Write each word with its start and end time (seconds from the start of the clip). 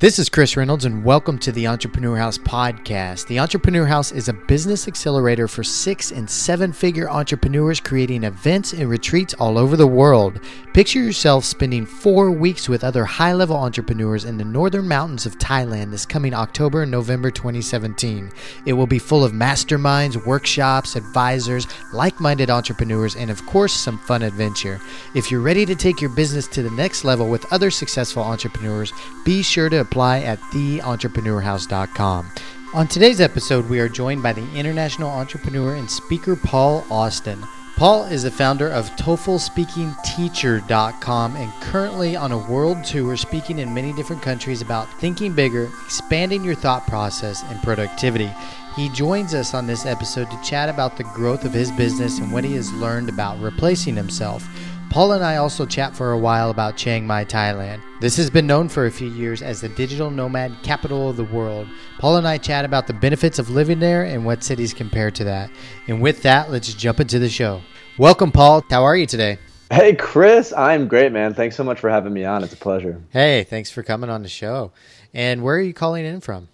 This 0.00 0.20
is 0.20 0.28
Chris 0.28 0.56
Reynolds, 0.56 0.84
and 0.84 1.02
welcome 1.02 1.40
to 1.40 1.50
the 1.50 1.66
Entrepreneur 1.66 2.16
House 2.16 2.38
podcast. 2.38 3.26
The 3.26 3.40
Entrepreneur 3.40 3.84
House 3.84 4.12
is 4.12 4.28
a 4.28 4.32
business 4.32 4.86
accelerator 4.86 5.48
for 5.48 5.64
six 5.64 6.12
and 6.12 6.30
seven 6.30 6.72
figure 6.72 7.10
entrepreneurs 7.10 7.80
creating 7.80 8.22
events 8.22 8.72
and 8.72 8.88
retreats 8.88 9.34
all 9.34 9.58
over 9.58 9.76
the 9.76 9.88
world. 9.88 10.38
Picture 10.72 11.02
yourself 11.02 11.44
spending 11.44 11.84
four 11.84 12.30
weeks 12.30 12.68
with 12.68 12.84
other 12.84 13.04
high 13.04 13.32
level 13.32 13.56
entrepreneurs 13.56 14.24
in 14.24 14.38
the 14.38 14.44
northern 14.44 14.86
mountains 14.86 15.26
of 15.26 15.36
Thailand 15.38 15.90
this 15.90 16.06
coming 16.06 16.32
October 16.32 16.82
and 16.82 16.92
November 16.92 17.32
2017. 17.32 18.30
It 18.66 18.74
will 18.74 18.86
be 18.86 19.00
full 19.00 19.24
of 19.24 19.32
masterminds, 19.32 20.24
workshops, 20.24 20.94
advisors, 20.94 21.66
like 21.92 22.20
minded 22.20 22.50
entrepreneurs, 22.50 23.16
and 23.16 23.32
of 23.32 23.44
course, 23.46 23.72
some 23.72 23.98
fun 23.98 24.22
adventure. 24.22 24.80
If 25.16 25.32
you're 25.32 25.40
ready 25.40 25.66
to 25.66 25.74
take 25.74 26.00
your 26.00 26.10
business 26.10 26.46
to 26.46 26.62
the 26.62 26.70
next 26.70 27.04
level 27.04 27.28
with 27.28 27.52
other 27.52 27.72
successful 27.72 28.22
entrepreneurs, 28.22 28.92
be 29.24 29.42
sure 29.42 29.68
to 29.68 29.87
apply 29.88 30.20
at 30.20 30.38
theentrepreneurhouse.com. 30.52 32.30
On 32.74 32.86
today's 32.86 33.20
episode, 33.20 33.70
we 33.70 33.80
are 33.80 33.88
joined 33.88 34.22
by 34.22 34.34
the 34.34 34.46
international 34.54 35.08
entrepreneur 35.08 35.74
and 35.74 35.90
speaker 35.90 36.36
Paul 36.36 36.84
Austin. 36.90 37.42
Paul 37.76 38.04
is 38.04 38.24
the 38.24 38.30
founder 38.30 38.68
of 38.68 38.90
TOEFLSpeakingTeacher.com 38.96 41.36
and 41.36 41.52
currently 41.62 42.16
on 42.16 42.32
a 42.32 42.50
world 42.50 42.84
tour 42.84 43.16
speaking 43.16 43.60
in 43.60 43.72
many 43.72 43.94
different 43.94 44.20
countries 44.20 44.60
about 44.60 44.92
thinking 45.00 45.32
bigger, 45.32 45.70
expanding 45.86 46.44
your 46.44 46.56
thought 46.56 46.86
process, 46.86 47.42
and 47.44 47.62
productivity. 47.62 48.30
He 48.76 48.90
joins 48.90 49.32
us 49.32 49.54
on 49.54 49.66
this 49.66 49.86
episode 49.86 50.30
to 50.30 50.38
chat 50.42 50.68
about 50.68 50.96
the 50.96 51.04
growth 51.04 51.44
of 51.44 51.52
his 51.52 51.72
business 51.72 52.18
and 52.18 52.30
what 52.30 52.44
he 52.44 52.52
has 52.54 52.72
learned 52.74 53.08
about 53.08 53.40
replacing 53.40 53.96
himself. 53.96 54.46
Paul 54.90 55.12
and 55.12 55.22
I 55.22 55.36
also 55.36 55.66
chat 55.66 55.94
for 55.94 56.12
a 56.12 56.18
while 56.18 56.48
about 56.48 56.78
Chiang 56.78 57.06
Mai, 57.06 57.22
Thailand. 57.22 57.82
This 58.00 58.16
has 58.16 58.30
been 58.30 58.46
known 58.46 58.70
for 58.70 58.86
a 58.86 58.90
few 58.90 59.10
years 59.10 59.42
as 59.42 59.60
the 59.60 59.68
digital 59.68 60.10
nomad 60.10 60.56
capital 60.62 61.10
of 61.10 61.18
the 61.18 61.24
world. 61.24 61.68
Paul 61.98 62.16
and 62.16 62.26
I 62.26 62.38
chat 62.38 62.64
about 62.64 62.86
the 62.86 62.94
benefits 62.94 63.38
of 63.38 63.50
living 63.50 63.80
there 63.80 64.04
and 64.04 64.24
what 64.24 64.42
cities 64.42 64.72
compare 64.72 65.10
to 65.10 65.24
that. 65.24 65.50
And 65.88 66.00
with 66.00 66.22
that, 66.22 66.50
let's 66.50 66.72
jump 66.72 67.00
into 67.00 67.18
the 67.18 67.28
show. 67.28 67.60
Welcome, 67.98 68.32
Paul. 68.32 68.64
How 68.70 68.82
are 68.82 68.96
you 68.96 69.04
today? 69.04 69.36
Hey, 69.70 69.94
Chris. 69.94 70.54
I'm 70.54 70.88
great, 70.88 71.12
man. 71.12 71.34
Thanks 71.34 71.54
so 71.54 71.64
much 71.64 71.78
for 71.78 71.90
having 71.90 72.14
me 72.14 72.24
on. 72.24 72.42
It's 72.42 72.54
a 72.54 72.56
pleasure. 72.56 72.98
Hey, 73.10 73.44
thanks 73.44 73.70
for 73.70 73.82
coming 73.82 74.08
on 74.08 74.22
the 74.22 74.28
show. 74.30 74.72
And 75.12 75.42
where 75.42 75.56
are 75.56 75.60
you 75.60 75.74
calling 75.74 76.06
in 76.06 76.22
from? 76.22 76.48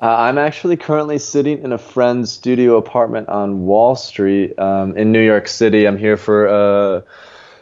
Uh, 0.00 0.16
I'm 0.16 0.36
actually 0.36 0.76
currently 0.76 1.20
sitting 1.20 1.62
in 1.62 1.72
a 1.72 1.78
friend's 1.78 2.32
studio 2.32 2.76
apartment 2.76 3.28
on 3.28 3.66
Wall 3.66 3.94
Street 3.94 4.58
um, 4.58 4.96
in 4.96 5.12
New 5.12 5.24
York 5.24 5.46
City. 5.46 5.86
I'm 5.86 5.96
here 5.96 6.16
for. 6.16 6.48
Uh, 6.48 7.02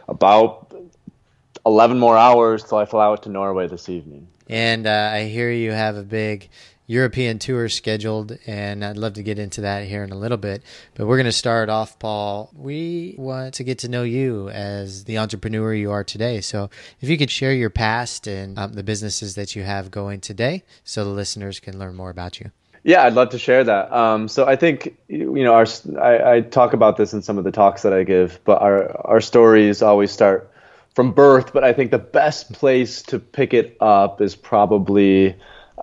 about 0.07 0.73
11 1.65 1.99
more 1.99 2.17
hours 2.17 2.63
till 2.63 2.77
I 2.77 2.85
fly 2.85 3.05
out 3.05 3.23
to 3.23 3.29
Norway 3.29 3.67
this 3.67 3.89
evening. 3.89 4.27
And 4.49 4.87
uh, 4.87 5.11
I 5.13 5.25
hear 5.25 5.51
you 5.51 5.71
have 5.71 5.97
a 5.97 6.03
big 6.03 6.49
European 6.89 7.37
tour 7.37 7.67
scheduled, 7.67 8.37
and 8.47 8.83
I'd 8.83 8.95
love 8.95 9.15
to 9.15 9.23
get 9.23 9.37
into 9.37 9.59
that 9.61 9.85
here 9.85 10.05
in 10.05 10.11
a 10.11 10.17
little 10.17 10.37
bit. 10.37 10.63
But 10.95 11.05
we're 11.05 11.17
going 11.17 11.25
to 11.25 11.33
start 11.33 11.67
off, 11.67 11.99
Paul. 11.99 12.49
We 12.55 13.15
want 13.17 13.55
to 13.55 13.65
get 13.65 13.79
to 13.79 13.89
know 13.89 14.03
you 14.03 14.47
as 14.49 15.03
the 15.03 15.17
entrepreneur 15.17 15.73
you 15.73 15.91
are 15.91 16.05
today. 16.05 16.39
So 16.39 16.69
if 17.01 17.09
you 17.09 17.17
could 17.17 17.29
share 17.29 17.53
your 17.53 17.69
past 17.69 18.25
and 18.25 18.57
um, 18.57 18.73
the 18.73 18.83
businesses 18.83 19.35
that 19.35 19.53
you 19.53 19.63
have 19.63 19.91
going 19.91 20.21
today 20.21 20.63
so 20.85 21.03
the 21.03 21.09
listeners 21.09 21.59
can 21.59 21.77
learn 21.77 21.95
more 21.95 22.09
about 22.09 22.39
you. 22.39 22.51
Yeah, 22.87 23.03
I'd 23.03 23.15
love 23.15 23.31
to 23.31 23.37
share 23.37 23.65
that. 23.65 23.91
Um, 23.91 24.29
so 24.29 24.47
I 24.47 24.55
think 24.55 24.97
you 25.09 25.43
know, 25.43 25.55
our 25.55 25.65
I, 25.99 26.35
I, 26.35 26.39
talk 26.39 26.71
about 26.71 26.95
this 26.95 27.11
in 27.11 27.21
some 27.21 27.37
of 27.37 27.43
the 27.43 27.51
talks 27.51 27.81
that 27.81 27.91
I 27.91 28.03
give, 28.03 28.39
but 28.45 28.61
our 28.61 29.05
our 29.05 29.19
stories 29.19 29.81
always 29.81 30.09
start 30.09 30.49
from 30.95 31.11
birth. 31.11 31.51
But 31.51 31.65
I 31.65 31.73
think 31.73 31.91
the 31.91 31.99
best 31.99 32.53
place 32.53 33.01
to 33.03 33.19
pick 33.19 33.53
it 33.53 33.75
up 33.81 34.21
is 34.21 34.37
probably 34.37 35.35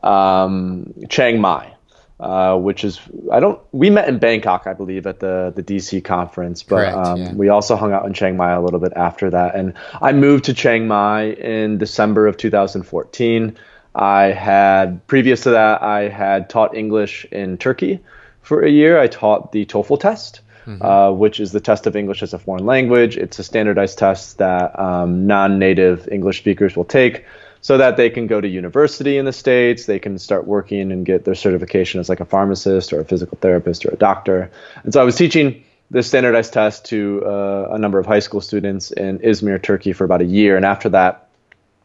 um, 0.02 0.94
Chiang 1.11 1.42
Mai, 1.42 1.74
uh, 2.20 2.56
which 2.56 2.84
is 2.84 2.98
I 3.30 3.39
don't 3.39 3.61
we 3.70 3.91
met 3.91 4.08
in 4.08 4.18
Bangkok, 4.18 4.66
I 4.66 4.72
believe, 4.72 5.06
at 5.06 5.20
the 5.20 5.52
the 5.55 5.62
DC 5.62 6.02
conference, 6.02 6.62
but 6.62 6.91
Correct, 6.91 6.96
um, 6.96 7.20
yeah. 7.20 7.34
we 7.34 7.51
also 7.51 7.77
hung 7.77 7.92
out 7.92 8.07
in 8.07 8.14
Chiang 8.14 8.39
Mai 8.39 8.52
a 8.52 8.62
little 8.62 8.80
bit 8.80 8.95
after 8.96 9.28
that. 9.28 9.55
And 9.55 9.74
I 10.01 10.12
moved 10.14 10.46
to 10.46 10.55
Chiang 10.55 10.89
Mai 10.89 11.33
in 11.33 11.77
December 11.77 12.27
of 12.27 12.39
2014. 12.39 13.58
I 13.94 14.24
had 14.24 15.06
previous 15.06 15.42
to 15.42 15.50
that, 15.50 15.82
I 15.82 16.08
had 16.08 16.50
taught 16.50 16.77
English 16.77 17.27
in 17.30 17.58
Turkey 17.58 18.00
for 18.42 18.62
a 18.62 18.70
year. 18.70 18.98
I 18.98 19.06
taught 19.06 19.52
the 19.52 19.64
TOEFL 19.66 20.00
test, 20.00 20.40
mm-hmm. 20.66 20.84
uh, 20.84 21.12
which 21.12 21.38
is 21.38 21.52
the 21.52 21.60
test 21.60 21.86
of 21.86 21.94
English 21.94 22.22
as 22.22 22.34
a 22.34 22.38
foreign 22.38 22.66
language. 22.66 23.16
It's 23.16 23.38
a 23.38 23.44
standardized 23.44 23.98
test 23.98 24.38
that 24.38 24.78
um, 24.78 25.27
non-native 25.27 26.08
English 26.10 26.38
speakers 26.38 26.77
will 26.77 26.84
take 26.84 27.24
so 27.64 27.78
that 27.78 27.96
they 27.96 28.10
can 28.10 28.27
go 28.27 28.42
to 28.42 28.46
university 28.46 29.16
in 29.16 29.24
the 29.24 29.33
states 29.33 29.86
they 29.86 29.98
can 29.98 30.18
start 30.18 30.46
working 30.46 30.92
and 30.92 31.06
get 31.06 31.24
their 31.24 31.34
certification 31.34 31.98
as 31.98 32.10
like 32.10 32.20
a 32.20 32.24
pharmacist 32.27 32.92
or 32.92 33.00
a 33.00 33.04
physical 33.06 33.38
therapist 33.40 33.86
or 33.86 33.90
a 33.90 33.96
doctor 33.96 34.50
and 34.83 34.92
so 34.92 35.00
i 35.00 35.04
was 35.04 35.16
teaching 35.16 35.64
this 35.90 36.06
standardized 36.06 36.52
test 36.52 36.84
to 36.84 37.24
uh, 37.24 37.68
a 37.70 37.78
number 37.78 37.98
of 37.98 38.04
high 38.04 38.18
school 38.18 38.42
students 38.42 38.90
in 38.92 39.18
izmir 39.20 39.60
turkey 39.62 39.94
for 39.94 40.04
about 40.04 40.20
a 40.20 40.27
year 40.27 40.56
and 40.56 40.66
after 40.66 40.90
that 40.90 41.28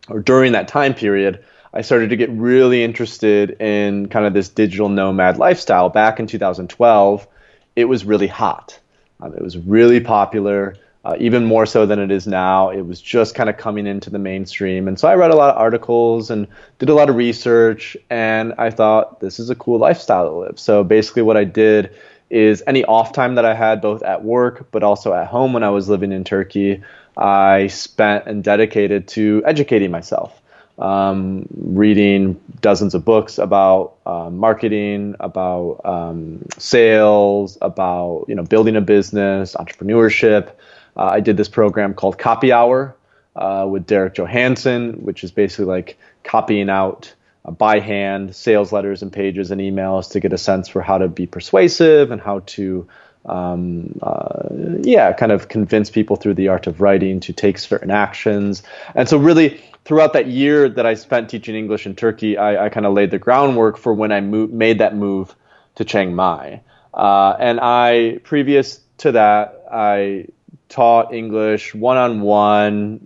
or 0.10 0.20
during 0.20 0.52
that 0.52 0.68
time 0.68 0.94
period 0.94 1.44
I 1.74 1.82
started 1.82 2.10
to 2.10 2.16
get 2.16 2.30
really 2.32 2.84
interested 2.84 3.52
in 3.62 4.08
kind 4.08 4.26
of 4.26 4.34
this 4.34 4.50
digital 4.50 4.90
nomad 4.90 5.38
lifestyle. 5.38 5.90
Back 5.90 6.20
in 6.20 6.26
2012, 6.26 7.28
it 7.76 7.86
was 7.86 8.06
really 8.06 8.28
hot. 8.28 8.80
Um, 9.20 9.34
it 9.36 9.42
was 9.42 9.56
really 9.58 10.00
popular, 10.00 10.76
uh, 11.06 11.16
even 11.20 11.46
more 11.46 11.68
so 11.68 11.86
than 11.86 12.00
it 12.00 12.10
is 12.10 12.26
now. 12.26 12.70
It 12.70 12.82
was 12.82 13.00
just 13.00 13.36
kind 13.36 13.50
of 13.50 13.58
coming 13.58 13.86
into 13.86 14.10
the 14.10 14.18
mainstream. 14.18 14.88
And 14.88 15.00
so 15.00 15.08
I 15.08 15.16
read 15.16 15.30
a 15.30 15.36
lot 15.36 15.52
of 15.52 15.58
articles 15.58 16.32
and 16.32 16.48
did 16.80 16.90
a 16.90 16.96
lot 16.96 17.10
of 17.10 17.16
research, 17.16 17.96
and 18.10 18.54
I 18.58 18.72
thought 18.72 19.20
this 19.20 19.40
is 19.40 19.52
a 19.52 19.56
cool 19.56 19.78
lifestyle 19.78 20.26
to 20.26 20.36
live. 20.36 20.60
So 20.60 20.84
basically, 20.84 21.22
what 21.22 21.38
I 21.38 21.44
did 21.44 21.96
is 22.32 22.64
any 22.66 22.84
off 22.86 23.14
time 23.14 23.36
that 23.36 23.46
I 23.46 23.54
had, 23.54 23.82
both 23.82 24.02
at 24.04 24.24
work 24.24 24.72
but 24.72 24.84
also 24.84 25.14
at 25.14 25.28
home 25.28 25.54
when 25.54 25.64
I 25.64 25.70
was 25.70 25.88
living 25.88 26.12
in 26.12 26.24
Turkey, 26.24 26.82
I 27.16 27.68
spent 27.68 28.26
and 28.26 28.44
dedicated 28.44 29.08
to 29.10 29.44
educating 29.46 29.92
myself 29.92 30.42
um, 30.80 31.46
reading 31.56 32.40
dozens 32.62 32.96
of 32.96 33.04
books 33.06 33.38
about 33.38 33.96
uh, 34.06 34.30
marketing, 34.30 35.16
about 35.20 35.82
um, 35.84 36.46
sales, 36.58 37.58
about 37.62 38.26
you 38.28 38.36
know 38.36 38.44
building 38.44 38.76
a 38.76 38.82
business, 38.82 39.56
entrepreneurship. 39.56 40.52
Uh, 40.96 41.06
I 41.06 41.20
did 41.20 41.38
this 41.38 41.50
program 41.50 41.94
called 41.94 42.18
Copy 42.18 42.52
Hour 42.52 42.96
uh, 43.36 43.68
with 43.70 43.86
Derek 43.86 44.16
Johanson, 44.16 44.94
which 45.04 45.24
is 45.24 45.32
basically 45.32 45.66
like 45.66 45.98
copying 46.24 46.70
out 46.70 47.14
uh, 47.46 47.52
by 47.52 47.80
hand 47.80 48.36
sales 48.36 48.72
letters 48.72 49.02
and 49.02 49.12
pages 49.12 49.52
and 49.52 49.62
emails 49.62 50.12
to 50.12 50.20
get 50.20 50.34
a 50.34 50.38
sense 50.38 50.68
for 50.68 50.82
how 50.82 50.98
to 50.98 51.08
be 51.08 51.28
persuasive 51.28 52.12
and 52.12 52.22
how 52.22 52.40
to 52.48 52.88
um, 53.26 54.00
uh, 54.02 54.50
yeah, 54.82 55.14
kind 55.14 55.32
of 55.32 55.48
convince 55.50 55.90
people 55.90 56.16
through 56.16 56.36
the 56.36 56.48
art 56.48 56.68
of 56.68 56.82
writing 56.82 57.20
to 57.22 57.34
take 57.34 57.58
certain 57.58 57.92
actions. 57.92 58.64
And 58.96 59.10
so, 59.10 59.18
really, 59.18 59.62
throughout 59.86 60.14
that 60.14 60.28
year 60.28 60.70
that 60.70 60.86
I 60.86 60.94
spent 60.94 61.30
teaching 61.30 61.56
English 61.56 61.86
in 61.86 61.96
Turkey, 61.96 62.38
I, 62.38 62.66
I 62.66 62.70
kind 62.70 62.86
of 62.86 62.94
laid 62.94 63.12
the 63.12 63.20
groundwork 63.20 63.78
for 63.78 63.94
when 63.94 64.12
I 64.12 64.22
mo- 64.22 64.48
made 64.48 64.80
that 64.80 64.96
move 64.96 65.36
to 65.76 65.86
Chiang 65.86 66.16
Mai. 66.16 66.62
Uh, 66.94 67.36
and 67.40 67.60
I, 67.60 68.20
previous 68.24 68.82
to 69.00 69.12
that, 69.14 69.64
I 69.72 70.28
taught 70.70 71.14
English 71.14 71.74
one 71.74 71.98
on 71.98 72.22
one 72.22 73.00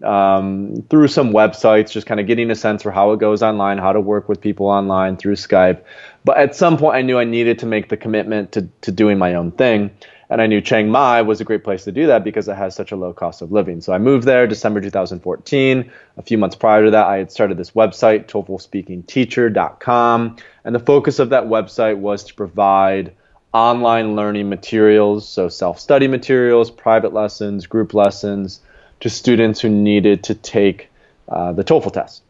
through 0.89 1.07
some 1.07 1.31
websites, 1.31 1.91
just 1.91 2.05
kind 2.05 2.19
of 2.19 2.27
getting 2.27 2.51
a 2.51 2.55
sense 2.55 2.83
for 2.83 2.91
how 2.91 3.11
it 3.13 3.19
goes 3.19 3.41
online, 3.41 3.77
how 3.77 3.93
to 3.93 4.01
work 4.01 4.27
with 4.27 4.41
people 4.41 4.67
online 4.67 5.17
through 5.17 5.35
Skype. 5.35 5.81
But 6.25 6.37
at 6.37 6.55
some 6.55 6.77
point, 6.77 6.95
I 6.95 7.01
knew 7.01 7.19
I 7.19 7.25
needed 7.25 7.59
to 7.59 7.65
make 7.65 7.89
the 7.89 7.97
commitment 7.97 8.53
to, 8.53 8.69
to 8.81 8.91
doing 8.91 9.17
my 9.17 9.35
own 9.35 9.51
thing. 9.51 9.91
And 10.29 10.41
I 10.41 10.47
knew 10.47 10.61
Chiang 10.61 10.89
Mai 10.89 11.21
was 11.21 11.41
a 11.41 11.43
great 11.43 11.63
place 11.63 11.83
to 11.83 11.91
do 11.91 12.07
that 12.07 12.23
because 12.23 12.47
it 12.47 12.55
has 12.55 12.73
such 12.73 12.91
a 12.91 12.95
low 12.95 13.13
cost 13.13 13.41
of 13.41 13.51
living. 13.51 13.81
So 13.81 13.93
I 13.93 13.99
moved 13.99 14.25
there 14.25 14.47
December 14.47 14.81
2014. 14.81 15.91
A 16.17 16.21
few 16.21 16.37
months 16.37 16.55
prior 16.55 16.85
to 16.85 16.91
that, 16.91 17.07
I 17.07 17.17
had 17.17 17.31
started 17.31 17.57
this 17.57 17.71
website, 17.71 18.27
TOEFLSpeakingTeacher.com. 18.27 20.37
And 20.63 20.73
the 20.73 20.79
focus 20.79 21.19
of 21.19 21.29
that 21.29 21.43
website 21.43 21.97
was 21.97 22.23
to 22.23 22.33
provide 22.33 23.13
online 23.53 24.15
learning 24.15 24.49
materials, 24.49 25.29
so 25.29 25.49
self 25.49 25.79
study 25.79 26.07
materials, 26.07 26.71
private 26.71 27.13
lessons, 27.13 27.67
group 27.67 27.93
lessons, 27.93 28.61
to 29.01 29.09
students 29.09 29.61
who 29.61 29.69
needed 29.69 30.23
to 30.23 30.33
take 30.33 30.89
uh, 31.29 31.51
the 31.51 31.63
TOEFL 31.63 31.93
test. 31.93 32.23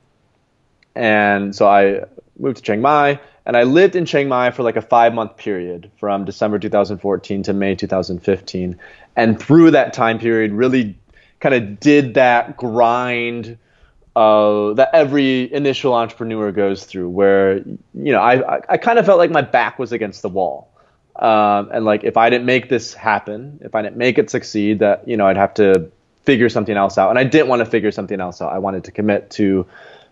And 0.95 1.55
so 1.55 1.67
I 1.67 2.01
moved 2.37 2.57
to 2.57 2.63
Chiang 2.63 2.81
Mai 2.81 3.19
and 3.45 3.57
I 3.57 3.63
lived 3.63 3.95
in 3.95 4.05
Chiang 4.05 4.29
Mai 4.29 4.51
for 4.51 4.63
like 4.63 4.75
a 4.75 4.81
five 4.81 5.13
month 5.13 5.37
period 5.37 5.91
from 5.97 6.25
December 6.25 6.59
2014 6.59 7.43
to 7.43 7.53
May 7.53 7.75
2015. 7.75 8.79
And 9.15 9.39
through 9.39 9.71
that 9.71 9.93
time 9.93 10.19
period, 10.19 10.53
really 10.53 10.97
kind 11.39 11.53
of 11.53 11.79
did 11.79 12.13
that 12.13 12.55
grind 12.55 13.57
uh, 14.15 14.73
that 14.73 14.89
every 14.93 15.51
initial 15.53 15.93
entrepreneur 15.93 16.51
goes 16.51 16.85
through, 16.85 17.09
where 17.09 17.57
you 17.57 18.11
know 18.11 18.19
I, 18.19 18.57
I, 18.57 18.61
I 18.69 18.77
kind 18.77 18.99
of 18.99 19.05
felt 19.05 19.17
like 19.17 19.31
my 19.31 19.41
back 19.41 19.79
was 19.79 19.91
against 19.91 20.21
the 20.21 20.29
wall, 20.29 20.69
um, 21.15 21.69
and 21.73 21.83
like 21.83 22.03
if 22.03 22.15
I 22.15 22.29
didn't 22.29 22.45
make 22.45 22.69
this 22.69 22.93
happen, 22.93 23.59
if 23.63 23.73
I 23.73 23.81
didn't 23.81 23.97
make 23.97 24.19
it 24.19 24.29
succeed, 24.29 24.79
that 24.79 25.07
you 25.07 25.17
know 25.17 25.25
I'd 25.25 25.37
have 25.37 25.55
to 25.55 25.91
figure 26.23 26.47
something 26.47 26.77
else 26.77 26.97
out, 26.97 27.09
and 27.09 27.17
I 27.17 27.23
didn't 27.23 27.47
want 27.47 27.61
to 27.61 27.65
figure 27.65 27.91
something 27.91 28.21
else 28.21 28.39
out. 28.39 28.53
I 28.53 28.59
wanted 28.59 28.83
to 28.83 28.91
commit 28.91 29.31
to 29.31 29.65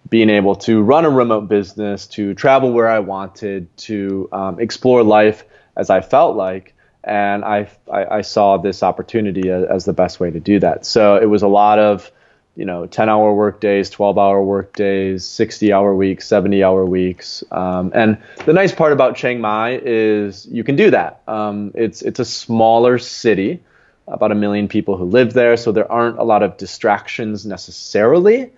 being 0.10 0.30
able 0.30 0.56
to 0.56 0.82
run 0.82 1.06
a 1.06 1.10
remote 1.10 1.48
business, 1.48 2.08
to 2.08 2.34
travel 2.34 2.72
where 2.72 2.90
I 2.90 3.00
wanted, 3.00 3.76
to 3.78 4.30
um, 4.32 4.60
explore 4.60 5.04
life 5.04 5.44
as 5.76 5.90
I 5.90 6.02
felt 6.02 6.36
like. 6.36 6.76
And 7.04 7.44
I, 7.44 7.70
I, 7.92 8.06
I 8.18 8.22
saw 8.22 8.58
this 8.58 8.84
opportunity 8.84 9.50
as, 9.50 9.66
as, 9.66 9.86
the 9.86 9.94
best 9.94 10.20
way 10.20 10.30
to 10.30 10.40
do 10.40 10.60
that. 10.60 10.86
So 10.86 11.16
it 11.16 11.26
was 11.26 11.42
a 11.42 11.48
lot 11.48 11.80
of, 11.80 12.12
you 12.56 12.66
know, 12.66 12.86
10 12.86 13.10
hour 13.10 13.34
work 13.34 13.60
days, 13.60 13.90
12 13.90 14.18
hour 14.18 14.44
work 14.44 14.76
days, 14.76 15.26
60 15.26 15.74
hour 15.74 15.96
weeks, 15.96 16.28
70 16.28 16.64
hour 16.64 16.86
weeks. 16.86 17.44
Um, 17.50 17.92
and 17.96 18.18
the 18.46 18.54
nice 18.54 18.72
part 18.72 18.94
about 18.94 19.16
Chiang 19.16 19.42
Mai 19.42 19.80
is 19.84 20.46
you 20.46 20.64
can 20.64 20.76
do 20.76 20.92
that. 20.92 21.24
Um, 21.28 21.72
it's, 21.74 22.02
it's 22.04 22.20
a 22.20 22.26
smaller 22.26 23.00
city, 23.00 23.64
about 24.08 24.32
a 24.32 24.36
million 24.36 24.68
people 24.68 24.98
who 24.98 25.06
live 25.06 25.34
there. 25.34 25.58
So 25.58 25.72
there 25.72 25.92
aren't 25.92 26.20
a 26.20 26.24
lot 26.24 26.44
of 26.44 26.58
distractions 26.58 27.46
necessarily. 27.46 28.52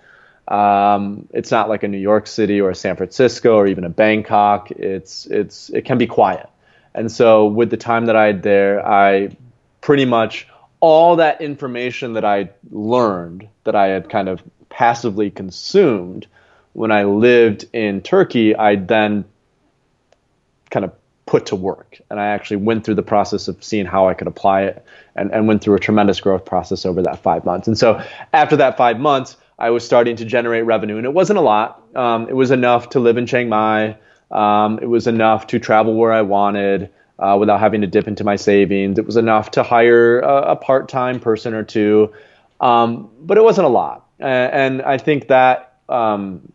Um, 0.48 1.28
it's 1.31 1.51
not 1.51 1.69
like 1.69 1.84
a 1.84 1.88
New 1.88 1.98
York 1.98 2.28
City 2.28 2.60
or 2.60 2.69
a 2.69 2.75
San 2.75 2.95
Francisco 2.95 3.56
or 3.56 3.68
even 3.68 3.84
a 3.84 3.90
Bangkok. 3.90 4.72
It's 4.72 5.25
it's 5.28 5.69
it 5.69 5.84
can 5.86 5.98
be 5.98 6.07
quiet. 6.07 6.50
And 6.95 7.12
so 7.12 7.45
with 7.45 7.69
the 7.69 7.78
time 7.78 8.06
that 8.06 8.16
I 8.16 8.28
had 8.28 8.44
there, 8.44 8.86
I 8.86 9.36
pretty 9.81 10.06
much 10.06 10.48
all 10.80 11.16
that 11.16 11.42
information 11.42 12.13
that 12.13 12.25
I 12.25 12.50
learned 12.72 13.48
that 13.63 13.75
I 13.75 13.88
had 13.88 14.10
kind 14.10 14.28
of 14.28 14.44
passively 14.69 15.31
consumed 15.31 16.28
when 16.74 16.92
I 16.92 17.04
lived 17.04 17.66
in 17.72 18.01
Turkey, 18.01 18.56
I 18.56 18.75
then 18.75 19.25
kind 20.69 20.84
of 20.84 20.92
put 21.25 21.45
to 21.48 21.56
work. 21.56 22.00
And 22.10 22.19
I 22.19 22.28
actually 22.28 22.57
went 22.57 22.84
through 22.84 22.95
the 22.95 23.04
process 23.04 23.48
of 23.48 23.63
seeing 23.63 23.86
how 23.86 24.10
I 24.10 24.13
could 24.13 24.28
apply 24.28 24.63
it 24.63 24.86
and, 25.16 25.31
and 25.31 25.48
went 25.48 25.63
through 25.63 25.75
a 25.75 25.80
tremendous 25.80 26.19
growth 26.19 26.45
process 26.45 26.86
over 26.86 27.01
that 27.04 27.19
five 27.19 27.45
months. 27.45 27.68
And 27.68 27.78
so 27.78 28.04
after 28.34 28.56
that 28.57 28.75
five 28.75 29.00
months, 29.00 29.38
I 29.63 29.69
was 29.69 29.86
starting 29.86 30.18
to 30.18 30.25
generate 30.25 30.65
revenue, 30.65 30.98
and 30.98 31.06
it 31.06 31.13
wasn't 31.13 31.39
a 31.39 31.42
lot. 31.42 31.81
Um, 31.95 32.27
it 32.27 32.36
was 32.36 32.51
enough 32.51 32.89
to 32.89 33.00
live 33.00 33.15
in 33.15 33.25
Chiang 33.25 33.48
Mai. 33.48 33.95
Um, 34.30 34.80
it 34.81 34.88
was 34.88 35.07
enough 35.07 35.48
to 35.48 35.60
travel 35.60 35.95
where 35.95 36.12
I 36.12 36.21
wanted 36.21 36.89
uh, 37.18 37.38
without 37.39 37.62
having 37.62 37.80
to 37.80 37.88
dip 37.88 38.10
into 38.10 38.25
my 38.25 38.36
savings. 38.36 39.00
It 39.00 39.06
was 39.06 39.15
enough 39.15 39.51
to 39.51 39.63
hire 39.63 40.19
a, 40.19 40.51
a 40.51 40.56
part-time 40.57 41.21
person 41.21 41.54
or 41.54 41.63
two, 41.63 42.12
um, 42.60 43.10
but 43.21 43.38
it 43.38 43.44
wasn't 43.45 43.68
a 43.68 43.69
lot. 43.69 44.06
And, 44.19 44.54
and 44.54 44.81
I 44.81 44.98
think 44.98 45.30
that 45.30 45.77
um, 45.88 46.51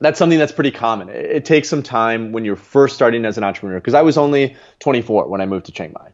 that's 0.00 0.18
something 0.18 0.38
that's 0.40 0.52
pretty 0.52 0.72
common. 0.72 1.10
It, 1.10 1.26
it, 1.26 1.44
takes 1.44 1.68
some 1.68 1.84
time 1.84 2.32
when 2.32 2.44
you're 2.44 2.56
first 2.56 2.96
starting 2.96 3.24
as 3.24 3.38
an 3.38 3.44
entrepreneur. 3.44 3.78
Because 3.78 3.94
I 3.94 4.02
was 4.02 4.18
only 4.18 4.56
24 4.80 5.28
when 5.28 5.40
I 5.40 5.46
moved 5.46 5.66
to 5.66 5.72
Chiang 5.72 5.92
Mai. 5.92 6.10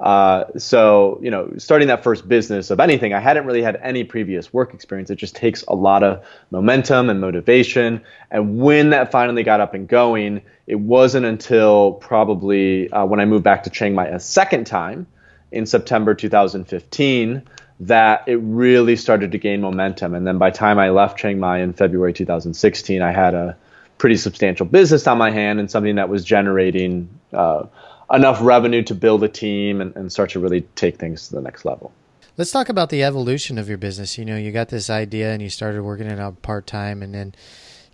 Uh, 0.00 0.44
so, 0.56 1.20
you 1.22 1.30
know, 1.30 1.52
starting 1.58 1.88
that 1.88 2.02
first 2.02 2.26
business 2.26 2.70
of 2.70 2.80
anything, 2.80 3.12
I 3.12 3.20
hadn't 3.20 3.44
really 3.44 3.62
had 3.62 3.76
any 3.82 4.02
previous 4.02 4.52
work 4.52 4.72
experience. 4.72 5.10
It 5.10 5.16
just 5.16 5.36
takes 5.36 5.62
a 5.68 5.74
lot 5.74 6.02
of 6.02 6.24
momentum 6.50 7.10
and 7.10 7.20
motivation. 7.20 8.00
And 8.30 8.58
when 8.58 8.90
that 8.90 9.12
finally 9.12 9.42
got 9.42 9.60
up 9.60 9.74
and 9.74 9.86
going, 9.86 10.40
it 10.66 10.80
wasn't 10.80 11.26
until 11.26 11.92
probably 11.92 12.90
uh, 12.90 13.04
when 13.04 13.20
I 13.20 13.26
moved 13.26 13.44
back 13.44 13.64
to 13.64 13.70
Chiang 13.70 13.94
Mai 13.94 14.06
a 14.06 14.18
second 14.18 14.66
time 14.66 15.06
in 15.52 15.66
September 15.66 16.14
2015 16.14 17.42
that 17.80 18.24
it 18.26 18.36
really 18.36 18.96
started 18.96 19.32
to 19.32 19.38
gain 19.38 19.60
momentum. 19.60 20.14
And 20.14 20.26
then 20.26 20.38
by 20.38 20.50
the 20.50 20.56
time 20.56 20.78
I 20.78 20.90
left 20.90 21.18
Chiang 21.18 21.38
Mai 21.38 21.60
in 21.60 21.72
February 21.74 22.12
2016, 22.12 23.02
I 23.02 23.12
had 23.12 23.34
a 23.34 23.56
pretty 23.98 24.16
substantial 24.16 24.64
business 24.64 25.06
on 25.06 25.18
my 25.18 25.30
hand 25.30 25.60
and 25.60 25.70
something 25.70 25.96
that 25.96 26.08
was 26.08 26.24
generating. 26.24 27.08
Uh, 27.32 27.66
enough 28.12 28.38
revenue 28.40 28.82
to 28.82 28.94
build 28.94 29.22
a 29.22 29.28
team 29.28 29.80
and, 29.80 29.94
and 29.96 30.12
start 30.12 30.30
to 30.30 30.40
really 30.40 30.62
take 30.74 30.96
things 30.96 31.28
to 31.28 31.34
the 31.34 31.40
next 31.40 31.64
level. 31.64 31.92
Let's 32.36 32.50
talk 32.50 32.68
about 32.68 32.90
the 32.90 33.02
evolution 33.02 33.58
of 33.58 33.68
your 33.68 33.78
business. 33.78 34.16
You 34.16 34.24
know, 34.24 34.36
you 34.36 34.52
got 34.52 34.68
this 34.68 34.88
idea 34.88 35.32
and 35.32 35.42
you 35.42 35.50
started 35.50 35.82
working 35.82 36.06
it 36.06 36.18
out 36.18 36.42
part 36.42 36.66
time 36.66 37.02
and 37.02 37.14
then 37.14 37.34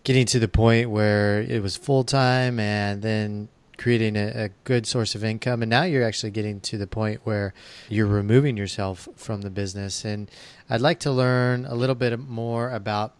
getting 0.04 0.26
to 0.26 0.38
the 0.38 0.48
point 0.48 0.90
where 0.90 1.40
it 1.40 1.62
was 1.62 1.76
full 1.76 2.04
time 2.04 2.60
and 2.60 3.02
then 3.02 3.48
creating 3.76 4.16
a, 4.16 4.44
a, 4.44 4.48
good 4.64 4.86
source 4.86 5.14
of 5.14 5.24
income. 5.24 5.62
And 5.62 5.70
now 5.70 5.82
you're 5.82 6.04
actually 6.04 6.30
getting 6.30 6.60
to 6.60 6.78
the 6.78 6.86
point 6.86 7.20
where 7.24 7.52
you're 7.88 8.06
removing 8.06 8.56
yourself 8.56 9.08
from 9.16 9.42
the 9.42 9.50
business. 9.50 10.04
And 10.04 10.30
I'd 10.70 10.80
like 10.80 11.00
to 11.00 11.10
learn 11.10 11.66
a 11.66 11.74
little 11.74 11.94
bit 11.94 12.18
more 12.18 12.70
about 12.70 13.16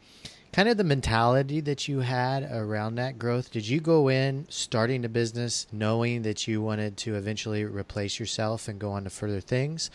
kind 0.57 0.71
of 0.71 0.79
the 0.79 0.85
mentality 0.85 1.61
that 1.61 1.87
you 1.87 2.01
had 2.01 2.43
around 2.51 2.95
that 2.95 3.19
growth. 3.19 3.53
Did 3.53 3.69
you 3.69 3.79
go 3.79 4.09
in 4.09 4.47
starting 4.49 5.05
a 5.05 5.09
business 5.11 5.67
knowing 5.71 6.23
that 6.23 6.49
you 6.49 6.63
wanted 6.63 6.97
to 6.97 7.15
eventually 7.15 7.63
replace 7.65 8.19
yourself 8.19 8.67
and 8.67 8.79
go 8.79 8.93
on 8.93 9.05
to 9.05 9.11
further 9.11 9.43
things? 9.43 9.91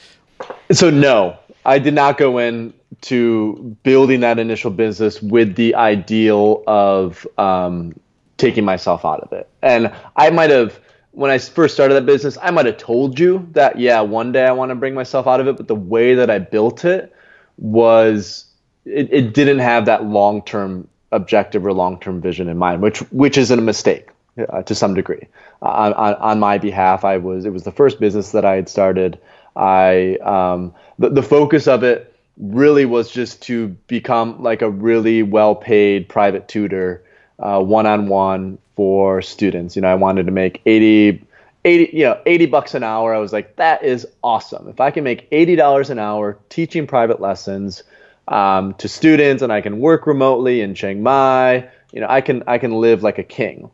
So 0.72 0.92
no, 0.92 1.36
I 1.66 1.80
did 1.80 1.96
not 1.96 2.20
go 2.20 2.38
in 2.38 2.76
to 3.02 3.76
building 3.82 4.20
that 4.20 4.38
initial 4.38 4.70
business 4.70 5.20
with 5.20 5.56
the 5.56 5.74
ideal 5.74 6.64
of 6.68 7.26
um, 7.40 8.00
taking 8.38 8.64
myself 8.64 9.04
out 9.04 9.22
of 9.22 9.34
it. 9.34 9.50
And 9.64 9.92
I 10.16 10.30
might 10.30 10.52
have 10.52 10.80
when 11.10 11.32
I 11.32 11.40
first 11.40 11.74
started 11.74 11.96
that 11.96 12.06
business, 12.06 12.38
I 12.40 12.52
might 12.52 12.68
have 12.68 12.78
told 12.78 13.20
you 13.20 13.50
that 13.54 13.80
yeah, 13.80 14.00
one 14.02 14.32
day 14.32 14.46
I 14.46 14.52
want 14.52 14.70
to 14.70 14.76
bring 14.76 14.94
myself 14.94 15.26
out 15.26 15.40
of 15.40 15.48
it, 15.48 15.58
but 15.58 15.68
the 15.68 15.74
way 15.74 16.14
that 16.14 16.30
I 16.30 16.38
built 16.38 16.86
it 16.86 17.12
was 17.58 18.46
it, 18.86 19.12
it 19.12 19.34
didn't 19.34 19.60
have 19.60 19.86
that 19.86 20.06
long 20.06 20.42
term 20.44 20.88
objective 21.12 21.66
or 21.66 21.74
long 21.74 22.00
term 22.00 22.22
vision 22.22 22.48
in 22.48 22.58
mind, 22.58 22.82
which 22.82 23.00
which 23.12 23.38
isn't 23.38 23.58
a 23.58 23.62
mistake 23.62 24.10
uh, 24.50 24.64
to 24.64 24.76
some 24.76 24.94
degree. 24.94 25.28
Uh, 25.62 25.94
on, 25.96 26.16
on 26.16 26.40
my 26.40 26.58
behalf, 26.58 27.04
I 27.06 27.18
was 27.18 27.46
it 27.46 27.54
was 27.54 27.64
the 27.64 27.72
first 27.72 28.00
business 28.00 28.32
that 28.32 28.46
I 28.46 28.56
had 28.56 28.70
started. 28.70 29.20
I 29.56 30.16
um, 30.18 30.74
the, 31.00 31.10
the 31.10 31.24
focus 31.24 31.68
of 31.68 31.84
it 31.84 32.16
really 32.38 32.86
was 32.86 33.12
just 33.12 33.42
to 33.44 33.70
become 33.88 34.42
like 34.42 34.62
a 34.62 34.70
really 34.70 35.22
well 35.24 35.54
paid 35.54 36.10
private 36.10 36.48
tutor, 36.48 37.04
one 37.38 37.86
on 37.86 38.08
one 38.08 38.58
for 38.76 39.22
students. 39.22 39.76
You 39.76 39.82
know, 39.82 39.90
I 39.90 39.96
wanted 39.96 40.26
to 40.26 40.32
make 40.32 40.62
80 40.66 41.26
80 41.64 41.96
you 41.96 42.06
know 42.06 42.20
80 42.26 42.46
bucks 42.48 42.74
an 42.74 42.84
hour 42.84 43.14
i 43.14 43.20
was 43.20 43.32
like 43.32 43.56
that 43.58 43.84
is 43.84 44.08
awesome 44.24 44.68
if 44.68 44.80
i 44.80 44.90
can 44.90 45.04
make 45.04 45.30
$80 45.30 45.90
an 45.90 46.00
hour 46.00 46.40
teaching 46.50 46.88
private 46.88 47.22
lessons 47.22 47.84
um, 48.32 48.74
to 48.76 48.88
students, 48.88 49.44
and 49.44 49.52
I 49.52 49.62
can 49.62 49.80
work 49.80 50.08
remotely 50.08 50.62
in 50.62 50.74
Chiang 50.74 51.04
Mai. 51.04 51.70
You 51.92 52.00
know, 52.00 52.08
I 52.10 52.22
can 52.22 52.44
I 52.48 52.58
can 52.58 52.72
live 52.72 53.04
like 53.04 53.20
a 53.20 53.24
king. 53.24 53.70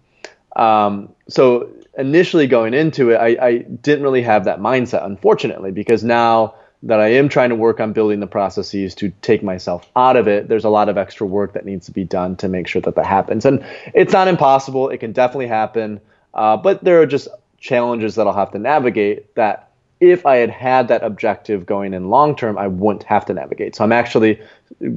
Um, 0.56 1.14
so 1.30 1.70
initially 1.98 2.48
going 2.48 2.74
into 2.74 3.12
it, 3.12 3.18
I, 3.18 3.38
I 3.40 3.58
didn't 3.60 4.04
really 4.04 4.24
have 4.24 4.46
that 4.46 4.60
mindset, 4.60 5.06
unfortunately, 5.06 5.72
because 5.72 6.04
now 6.04 6.56
that 6.84 7.00
I 7.00 7.14
am 7.14 7.30
trying 7.30 7.50
to 7.50 7.56
work 7.56 7.80
on 7.80 7.94
building 7.94 8.20
the 8.20 8.28
processes 8.28 8.96
to 8.96 9.10
take 9.22 9.44
myself 9.44 9.88
out 9.96 10.16
of 10.16 10.28
it, 10.28 10.48
there's 10.48 10.66
a 10.66 10.70
lot 10.70 10.90
of 10.90 10.98
extra 10.98 11.26
work 11.26 11.54
that 11.54 11.66
needs 11.66 11.86
to 11.88 11.92
be 11.92 12.04
done 12.04 12.36
to 12.38 12.48
make 12.48 12.68
sure 12.68 12.82
that 12.82 12.96
that 12.96 13.06
happens. 13.06 13.46
And 13.46 13.64
it's 13.94 14.14
not 14.14 14.28
impossible; 14.28 14.90
it 14.90 14.98
can 14.98 15.12
definitely 15.12 15.48
happen, 15.48 16.02
uh, 16.34 16.58
but 16.58 16.84
there 16.84 17.00
are 17.02 17.06
just 17.06 17.28
challenges 17.60 18.16
that 18.16 18.26
I'll 18.26 18.34
have 18.34 18.52
to 18.52 18.60
navigate 18.60 19.36
that 19.36 19.67
if 20.00 20.26
I 20.26 20.38
had 20.38 20.50
had 20.50 20.88
that 20.90 21.04
objective 21.04 21.66
going 21.66 21.94
in 21.94 22.10
long 22.10 22.36
term, 22.36 22.58
I 22.58 22.68
wouldn't 22.68 23.04
have 23.04 23.26
to 23.26 23.34
navigate. 23.34 23.76
So 23.76 23.84
I'm 23.84 23.92
actually 23.92 24.42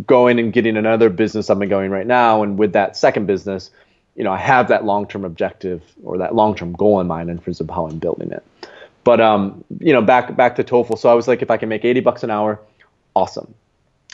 going 0.07 0.39
and 0.39 0.53
getting 0.53 0.77
another 0.77 1.09
business 1.09 1.49
I'm 1.49 1.61
going 1.61 1.91
right 1.91 2.07
now, 2.07 2.43
and 2.43 2.59
with 2.59 2.73
that 2.73 2.97
second 2.97 3.27
business, 3.27 3.71
you 4.17 4.25
know, 4.25 4.33
I 4.33 4.39
have 4.39 4.69
that 4.69 4.85
long 4.85 5.07
term 5.07 5.25
objective 5.25 5.83
or 6.03 6.19
that 6.19 6.35
long 6.35 6.55
term 6.55 6.73
goal 6.73 7.01
in 7.01 7.07
mind 7.07 7.31
in 7.31 7.39
terms 7.39 7.61
of 7.61 7.71
how 7.71 7.87
I'm 7.87 7.99
building 7.99 8.33
it. 8.33 8.45
But 9.05 9.21
um, 9.21 9.65
you 9.79 9.93
know, 9.93 10.03
back 10.03 10.37
back 10.37 10.57
to 10.57 10.65
TOEFL. 10.65 10.99
So 10.99 11.09
I 11.09 11.15
was 11.15 11.27
like, 11.27 11.43
if 11.43 11.51
I 11.51 11.57
can 11.57 11.69
make 11.69 11.85
80 11.85 12.01
bucks 12.01 12.23
an 12.23 12.31
hour, 12.31 12.61
awesome. 13.15 13.55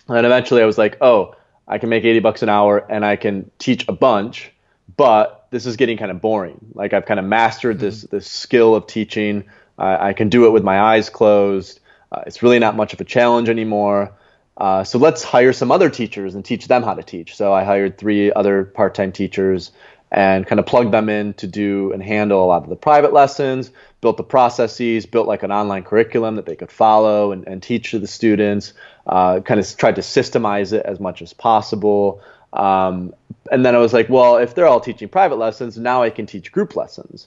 And 0.09 0.17
then 0.17 0.25
eventually 0.25 0.63
I 0.63 0.67
was 0.67 0.79
like, 0.79 0.99
oh, 1.01 1.35
I 1.67 1.79
can 1.79 1.89
make 1.89 2.05
80 2.05 2.21
bucks 2.21 2.43
an 2.43 2.49
hour 2.49 2.79
and 2.79 3.05
I 3.05 3.17
can 3.17 3.51
teach 3.59 3.85
a 3.89 3.93
bunch, 3.93 4.53
but 4.97 5.49
this 5.51 5.67
is 5.67 5.77
getting 5.77 5.99
kind 5.99 6.11
of 6.11 6.21
boring. 6.21 6.59
Like 6.75 6.93
I've 6.93 7.07
kind 7.07 7.19
of 7.19 7.27
mastered 7.27 7.81
this 7.81 8.05
mm-hmm. 8.05 8.17
this 8.17 8.31
skill 8.31 8.75
of 8.75 8.87
teaching. 8.87 9.45
I, 9.79 10.09
I 10.09 10.13
can 10.13 10.29
do 10.29 10.47
it 10.47 10.51
with 10.51 10.65
my 10.65 10.81
eyes 10.81 11.11
closed. 11.11 11.81
Uh, 12.13 12.23
it's 12.27 12.43
really 12.43 12.59
not 12.59 12.77
much 12.77 12.93
of 12.93 13.01
a 13.01 13.05
challenge 13.05 13.49
anymore. 13.49 14.13
Uh, 14.57 14.85
so 14.85 14.99
let's 14.99 15.23
hire 15.23 15.53
some 15.53 15.71
other 15.71 15.91
teachers 15.91 16.35
and 16.35 16.45
teach 16.45 16.67
them 16.67 16.83
how 16.83 16.95
to 16.95 17.03
teach. 17.03 17.37
So 17.37 17.53
I 17.53 17.65
hired 17.65 17.99
three 17.99 18.33
other 18.33 18.65
part-time 18.65 19.13
teachers 19.13 19.73
and 20.11 20.47
kind 20.47 20.61
of 20.61 20.67
plugged 20.67 20.93
them 20.93 21.09
in 21.09 21.35
to 21.35 21.47
do 21.47 21.93
and 21.93 22.03
handle 22.03 22.43
a 22.43 22.47
lot 22.47 22.63
of 22.63 22.71
the 22.71 22.77
private 22.77 23.13
lessons, 23.13 23.71
built 24.01 24.17
the 24.17 24.23
processes, 24.23 25.05
built 25.05 25.27
like 25.27 25.43
an 25.43 25.51
online 25.51 25.83
curriculum 25.83 26.37
that 26.37 26.47
they 26.47 26.57
could 26.57 26.71
follow 26.71 27.33
and, 27.33 27.47
and 27.47 27.63
teach 27.63 27.91
to 27.91 27.99
the 27.99 28.07
students, 28.07 28.73
uh, 29.07 29.41
kind 29.41 29.61
of 29.61 29.77
tried 29.77 29.97
to 29.97 30.01
systemize 30.01 30.73
it 30.73 30.87
as 30.87 31.01
much 31.01 31.23
as 31.23 31.33
possible. 31.33 32.23
Um, 32.53 33.15
and 33.51 33.67
then 33.67 33.75
I 33.75 33.79
was 33.79 33.93
like, 33.93 34.09
well, 34.09 34.37
if 34.37 34.55
they're 34.55 34.67
all 34.67 34.81
teaching 34.81 35.09
private 35.09 35.37
lessons, 35.37 35.77
now 35.77 36.03
I 36.03 36.11
can 36.11 36.25
teach 36.27 36.53
group 36.53 36.77
lessons. 36.77 37.27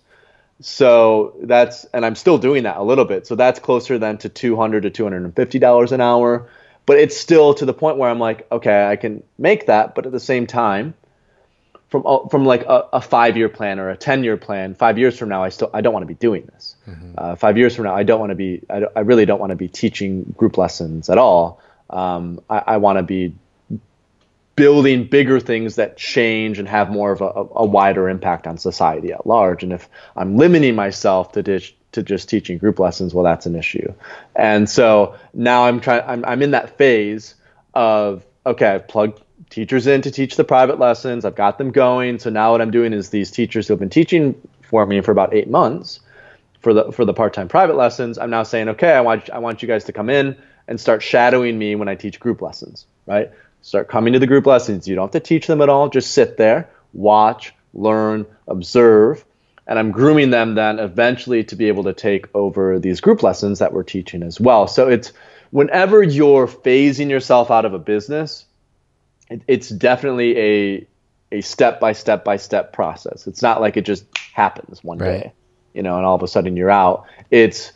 So 0.61 1.35
that's 1.41 1.85
and 1.85 2.05
I'm 2.05 2.15
still 2.15 2.37
doing 2.37 2.63
that 2.63 2.77
a 2.77 2.83
little 2.83 3.05
bit. 3.05 3.25
So 3.27 3.35
that's 3.35 3.59
closer 3.59 3.97
than 3.97 4.17
to 4.19 4.29
200 4.29 4.83
to 4.83 4.89
250 4.89 5.59
dollars 5.59 5.91
an 5.91 6.01
hour, 6.01 6.49
but 6.85 6.97
it's 6.97 7.15
still 7.15 7.53
to 7.55 7.65
the 7.65 7.73
point 7.73 7.97
where 7.97 8.09
I'm 8.09 8.19
like, 8.19 8.45
okay, 8.51 8.87
I 8.87 8.95
can 8.97 9.23
make 9.37 9.67
that, 9.67 9.95
but 9.95 10.05
at 10.05 10.11
the 10.11 10.19
same 10.19 10.47
time, 10.47 10.95
from 11.87 12.03
from 12.29 12.45
like 12.45 12.63
a, 12.63 12.87
a 12.93 13.01
five 13.01 13.37
year 13.37 13.47
plan 13.47 13.79
or 13.79 13.89
a 13.89 13.95
10 13.95 14.23
year 14.23 14.35
plan, 14.35 14.75
five 14.75 14.97
years 14.97 15.17
from 15.17 15.29
now, 15.29 15.43
I 15.43 15.49
still 15.49 15.69
I 15.73 15.79
don't 15.79 15.93
want 15.93 16.03
to 16.03 16.07
be 16.07 16.13
doing 16.13 16.49
this. 16.53 16.75
Mm-hmm. 16.87 17.13
Uh, 17.17 17.35
five 17.35 17.57
years 17.57 17.75
from 17.75 17.85
now, 17.85 17.95
I 17.95 18.03
don't 18.03 18.19
want 18.19 18.31
to 18.31 18.35
be 18.35 18.61
I, 18.69 18.83
I 18.95 18.99
really 19.01 19.25
don't 19.25 19.39
want 19.39 19.51
to 19.51 19.55
be 19.55 19.69
teaching 19.69 20.33
group 20.37 20.57
lessons 20.57 21.09
at 21.09 21.17
all. 21.17 21.61
Um, 21.89 22.41
I, 22.49 22.63
I 22.67 22.77
want 22.77 22.97
to 22.97 23.03
be 23.03 23.33
building 24.59 25.05
bigger 25.05 25.39
things 25.39 25.75
that 25.75 25.95
change 25.95 26.59
and 26.59 26.67
have 26.67 26.91
more 26.91 27.13
of 27.13 27.21
a, 27.21 27.31
a, 27.55 27.65
wider 27.65 28.09
impact 28.09 28.45
on 28.45 28.57
society 28.57 29.13
at 29.13 29.25
large. 29.25 29.63
And 29.63 29.71
if 29.71 29.87
I'm 30.17 30.35
limiting 30.35 30.75
myself 30.75 31.31
to 31.31 31.41
just 31.41 31.73
to 31.93 32.03
just 32.03 32.27
teaching 32.27 32.57
group 32.57 32.77
lessons, 32.77 33.13
well, 33.13 33.23
that's 33.23 33.45
an 33.45 33.55
issue. 33.55 33.93
And 34.35 34.69
so 34.69 35.15
now 35.33 35.63
I'm 35.63 35.79
trying. 35.79 36.03
I'm, 36.05 36.25
I'm 36.25 36.41
in 36.41 36.51
that 36.51 36.77
phase 36.77 37.35
of 37.73 38.25
okay, 38.45 38.67
I've 38.67 38.87
plugged 38.87 39.21
teachers 39.49 39.87
in 39.87 40.01
to 40.01 40.11
teach 40.11 40.35
the 40.35 40.43
private 40.43 40.77
lessons. 40.77 41.23
I've 41.23 41.35
got 41.35 41.57
them 41.57 41.71
going. 41.71 42.19
So 42.19 42.29
now 42.29 42.51
what 42.51 42.61
I'm 42.61 42.71
doing 42.71 42.91
is 42.91 43.09
these 43.09 43.31
teachers 43.31 43.67
who 43.67 43.73
have 43.73 43.79
been 43.79 43.89
teaching 43.89 44.35
for 44.61 44.85
me 44.85 44.99
for 44.99 45.11
about 45.11 45.33
eight 45.33 45.49
months 45.49 46.01
for 46.59 46.73
the 46.73 46.91
for 46.91 47.05
the 47.05 47.13
part-time 47.13 47.47
private 47.47 47.77
lessons. 47.77 48.17
I'm 48.17 48.29
now 48.29 48.43
saying, 48.43 48.67
okay, 48.69 48.91
I 48.91 48.99
want 49.01 49.29
I 49.29 49.39
want 49.39 49.61
you 49.61 49.69
guys 49.69 49.85
to 49.85 49.93
come 49.93 50.09
in 50.09 50.35
and 50.67 50.79
start 50.81 51.01
shadowing 51.01 51.57
me 51.57 51.75
when 51.75 51.87
I 51.87 51.95
teach 51.95 52.19
group 52.19 52.41
lessons. 52.41 52.85
Right? 53.05 53.31
Start 53.61 53.89
coming 53.89 54.13
to 54.13 54.19
the 54.19 54.27
group 54.27 54.45
lessons. 54.45 54.87
You 54.87 54.95
don't 54.95 55.13
have 55.13 55.21
to 55.21 55.27
teach 55.27 55.47
them 55.47 55.61
at 55.61 55.69
all. 55.69 55.89
Just 55.89 56.11
sit 56.11 56.37
there, 56.37 56.69
watch, 56.93 57.53
learn, 57.73 58.25
observe, 58.47 59.25
and 59.67 59.77
I'm 59.77 59.91
grooming 59.91 60.31
them 60.31 60.55
then 60.55 60.79
eventually 60.79 61.43
to 61.45 61.55
be 61.55 61.67
able 61.67 61.83
to 61.83 61.93
take 61.93 62.25
over 62.33 62.79
these 62.79 63.01
group 63.01 63.21
lessons 63.21 63.59
that 63.59 63.71
we're 63.71 63.83
teaching 63.83 64.23
as 64.23 64.39
well. 64.39 64.67
So 64.67 64.87
it's 64.87 65.13
whenever 65.51 66.01
you're 66.01 66.47
phasing 66.47 67.09
yourself 67.09 67.51
out 67.51 67.65
of 67.65 67.73
a 67.73 67.79
business, 67.79 68.45
it, 69.29 69.43
it's 69.47 69.69
definitely 69.69 70.37
a 70.37 70.87
a 71.31 71.41
step 71.41 71.79
by 71.79 71.91
step 71.91 72.25
by 72.25 72.37
step 72.37 72.73
process. 72.73 73.27
It's 73.27 73.43
not 73.43 73.61
like 73.61 73.77
it 73.77 73.85
just 73.85 74.05
happens 74.33 74.83
one 74.83 74.97
right. 74.97 75.21
day, 75.21 75.33
you 75.75 75.83
know, 75.83 75.97
and 75.97 76.05
all 76.05 76.15
of 76.15 76.23
a 76.23 76.27
sudden 76.27 76.57
you're 76.57 76.71
out. 76.71 77.05
It's 77.29 77.71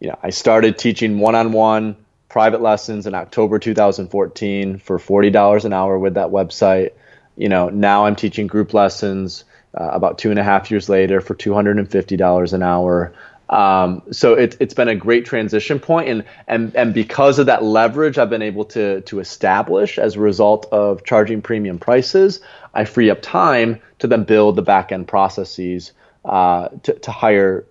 you 0.00 0.08
know, 0.08 0.18
I 0.22 0.30
started 0.30 0.78
teaching 0.78 1.18
one 1.18 1.34
on 1.34 1.52
one 1.52 1.96
private 2.34 2.60
lessons 2.60 3.06
in 3.06 3.14
October 3.14 3.60
2014 3.60 4.78
for 4.78 4.98
$40 4.98 5.64
an 5.64 5.72
hour 5.72 5.96
with 5.96 6.14
that 6.14 6.30
website. 6.30 6.90
You 7.36 7.48
know, 7.48 7.68
now 7.68 8.06
I'm 8.06 8.16
teaching 8.16 8.48
group 8.48 8.74
lessons 8.74 9.44
uh, 9.80 9.90
about 9.92 10.18
two 10.18 10.30
and 10.30 10.38
a 10.40 10.42
half 10.42 10.68
years 10.68 10.88
later 10.88 11.20
for 11.20 11.36
$250 11.36 12.52
an 12.52 12.62
hour. 12.64 13.14
Um, 13.48 14.02
so 14.10 14.34
it, 14.34 14.56
it's 14.58 14.74
been 14.74 14.88
a 14.88 14.96
great 14.96 15.24
transition 15.24 15.78
point, 15.78 16.08
and, 16.08 16.24
and 16.48 16.74
and 16.74 16.92
because 16.92 17.38
of 17.38 17.46
that 17.46 17.62
leverage 17.62 18.18
I've 18.18 18.30
been 18.30 18.42
able 18.42 18.64
to 18.76 19.02
to 19.02 19.20
establish 19.20 19.96
as 19.98 20.16
a 20.16 20.20
result 20.20 20.66
of 20.72 21.04
charging 21.04 21.40
premium 21.40 21.78
prices, 21.78 22.40
I 22.72 22.84
free 22.84 23.10
up 23.10 23.22
time 23.22 23.80
to 24.00 24.08
then 24.08 24.24
build 24.24 24.56
the 24.56 24.62
back 24.62 24.90
end 24.90 25.06
processes 25.06 25.92
uh, 26.24 26.68
to, 26.82 26.94
to 26.94 27.10
hire 27.12 27.64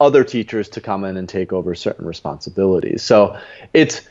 other 0.00 0.24
teachers 0.24 0.68
to 0.70 0.80
come 0.80 1.04
in 1.04 1.16
and 1.16 1.28
take 1.28 1.52
over 1.52 1.74
certain 1.74 2.06
responsibilities. 2.06 3.02
So 3.02 3.38
it's 3.72 4.02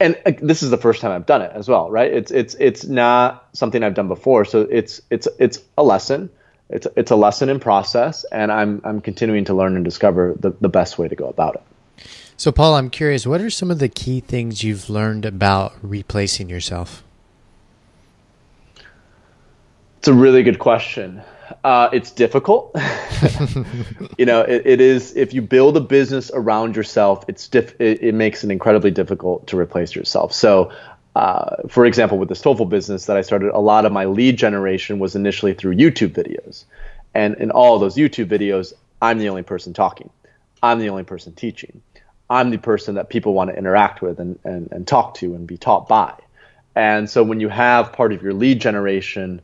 and 0.00 0.18
uh, 0.26 0.32
this 0.42 0.62
is 0.62 0.70
the 0.70 0.76
first 0.76 1.00
time 1.00 1.12
I've 1.12 1.26
done 1.26 1.42
it 1.42 1.52
as 1.54 1.68
well, 1.68 1.90
right? 1.90 2.12
It's 2.12 2.30
it's 2.30 2.54
it's 2.58 2.84
not 2.84 3.48
something 3.52 3.82
I've 3.82 3.94
done 3.94 4.08
before, 4.08 4.44
so 4.44 4.62
it's 4.62 5.00
it's 5.10 5.28
it's 5.38 5.60
a 5.78 5.84
lesson. 5.84 6.30
It's 6.68 6.86
it's 6.96 7.10
a 7.10 7.16
lesson 7.16 7.48
in 7.48 7.60
process, 7.60 8.24
and 8.24 8.50
I'm 8.50 8.80
I'm 8.84 9.00
continuing 9.00 9.44
to 9.46 9.54
learn 9.54 9.76
and 9.76 9.84
discover 9.84 10.34
the, 10.38 10.50
the 10.60 10.68
best 10.68 10.98
way 10.98 11.08
to 11.08 11.14
go 11.14 11.28
about 11.28 11.56
it. 11.56 11.62
So, 12.36 12.50
Paul, 12.50 12.74
I'm 12.74 12.90
curious. 12.90 13.26
What 13.26 13.40
are 13.40 13.50
some 13.50 13.70
of 13.70 13.78
the 13.78 13.88
key 13.88 14.20
things 14.20 14.64
you've 14.64 14.90
learned 14.90 15.24
about 15.24 15.74
replacing 15.82 16.48
yourself? 16.48 17.04
It's 19.98 20.08
a 20.08 20.14
really 20.14 20.42
good 20.42 20.58
question. 20.58 21.22
Uh, 21.62 21.88
it's 21.92 22.10
difficult. 22.10 22.74
you 24.18 24.26
know, 24.26 24.40
it, 24.42 24.62
it 24.64 24.80
is. 24.80 25.16
If 25.16 25.34
you 25.34 25.42
build 25.42 25.76
a 25.76 25.80
business 25.80 26.30
around 26.32 26.76
yourself, 26.76 27.24
it's 27.28 27.48
diff, 27.48 27.74
it, 27.80 28.02
it 28.02 28.14
makes 28.14 28.44
it 28.44 28.50
incredibly 28.50 28.90
difficult 28.90 29.46
to 29.48 29.58
replace 29.58 29.94
yourself. 29.94 30.32
So, 30.32 30.72
uh, 31.16 31.56
for 31.68 31.86
example, 31.86 32.18
with 32.18 32.28
this 32.28 32.42
TOEFL 32.42 32.68
business 32.68 33.06
that 33.06 33.16
I 33.16 33.22
started, 33.22 33.50
a 33.50 33.60
lot 33.60 33.84
of 33.84 33.92
my 33.92 34.06
lead 34.06 34.36
generation 34.36 34.98
was 34.98 35.14
initially 35.14 35.54
through 35.54 35.76
YouTube 35.76 36.12
videos, 36.12 36.64
and 37.14 37.34
in 37.36 37.50
all 37.50 37.78
those 37.78 37.96
YouTube 37.96 38.26
videos, 38.26 38.72
I'm 39.00 39.18
the 39.18 39.28
only 39.28 39.42
person 39.42 39.72
talking. 39.72 40.10
I'm 40.62 40.78
the 40.78 40.88
only 40.88 41.04
person 41.04 41.34
teaching. 41.34 41.82
I'm 42.30 42.50
the 42.50 42.56
person 42.56 42.94
that 42.94 43.10
people 43.10 43.34
want 43.34 43.50
to 43.50 43.56
interact 43.56 44.00
with 44.00 44.18
and, 44.18 44.38
and, 44.44 44.72
and 44.72 44.86
talk 44.88 45.14
to 45.16 45.34
and 45.34 45.46
be 45.46 45.58
taught 45.58 45.88
by. 45.88 46.14
And 46.74 47.08
so 47.08 47.22
when 47.22 47.38
you 47.38 47.48
have 47.48 47.92
part 47.92 48.12
of 48.12 48.22
your 48.22 48.32
lead 48.32 48.60
generation 48.60 49.42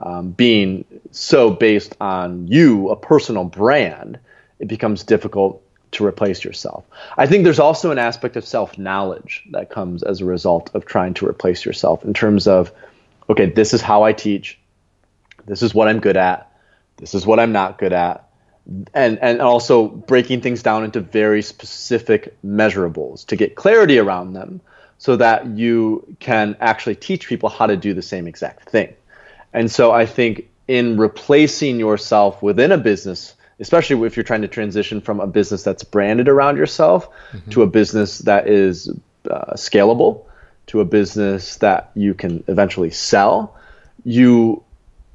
um, 0.00 0.30
being 0.30 0.84
so 1.10 1.50
based 1.50 1.96
on 2.00 2.48
you, 2.48 2.88
a 2.90 2.96
personal 2.96 3.44
brand, 3.44 4.18
it 4.58 4.68
becomes 4.68 5.04
difficult 5.04 5.62
to 5.92 6.06
replace 6.06 6.44
yourself. 6.44 6.84
I 7.16 7.26
think 7.26 7.44
there's 7.44 7.58
also 7.58 7.90
an 7.90 7.98
aspect 7.98 8.36
of 8.36 8.46
self 8.46 8.78
knowledge 8.78 9.44
that 9.50 9.70
comes 9.70 10.02
as 10.02 10.20
a 10.20 10.24
result 10.24 10.70
of 10.74 10.86
trying 10.86 11.14
to 11.14 11.26
replace 11.26 11.64
yourself 11.64 12.04
in 12.04 12.14
terms 12.14 12.46
of, 12.46 12.72
okay, 13.28 13.46
this 13.46 13.74
is 13.74 13.80
how 13.80 14.02
I 14.02 14.12
teach, 14.12 14.58
this 15.46 15.62
is 15.62 15.74
what 15.74 15.88
I'm 15.88 16.00
good 16.00 16.16
at, 16.16 16.50
this 16.96 17.14
is 17.14 17.26
what 17.26 17.40
I'm 17.40 17.52
not 17.52 17.78
good 17.78 17.92
at. 17.92 18.26
And, 18.94 19.18
and 19.18 19.40
also 19.40 19.88
breaking 19.88 20.42
things 20.42 20.62
down 20.62 20.84
into 20.84 21.00
very 21.00 21.42
specific 21.42 22.36
measurables 22.44 23.26
to 23.26 23.36
get 23.36 23.56
clarity 23.56 23.98
around 23.98 24.34
them 24.34 24.60
so 24.98 25.16
that 25.16 25.46
you 25.46 26.14
can 26.20 26.56
actually 26.60 26.94
teach 26.94 27.26
people 27.26 27.48
how 27.48 27.66
to 27.66 27.76
do 27.76 27.94
the 27.94 28.02
same 28.02 28.28
exact 28.28 28.68
thing. 28.68 28.94
And 29.52 29.70
so 29.70 29.92
I 29.92 30.06
think 30.06 30.48
in 30.68 30.96
replacing 30.96 31.78
yourself 31.78 32.42
within 32.42 32.72
a 32.72 32.78
business, 32.78 33.34
especially 33.58 34.06
if 34.06 34.16
you're 34.16 34.24
trying 34.24 34.42
to 34.42 34.48
transition 34.48 35.00
from 35.00 35.20
a 35.20 35.26
business 35.26 35.62
that's 35.62 35.84
branded 35.84 36.28
around 36.28 36.56
yourself 36.56 37.08
mm-hmm. 37.32 37.50
to 37.50 37.62
a 37.62 37.66
business 37.66 38.18
that 38.18 38.46
is 38.46 38.88
uh, 39.28 39.54
scalable, 39.54 40.24
to 40.68 40.80
a 40.80 40.84
business 40.84 41.56
that 41.56 41.90
you 41.94 42.14
can 42.14 42.44
eventually 42.46 42.90
sell, 42.90 43.56
you 44.04 44.62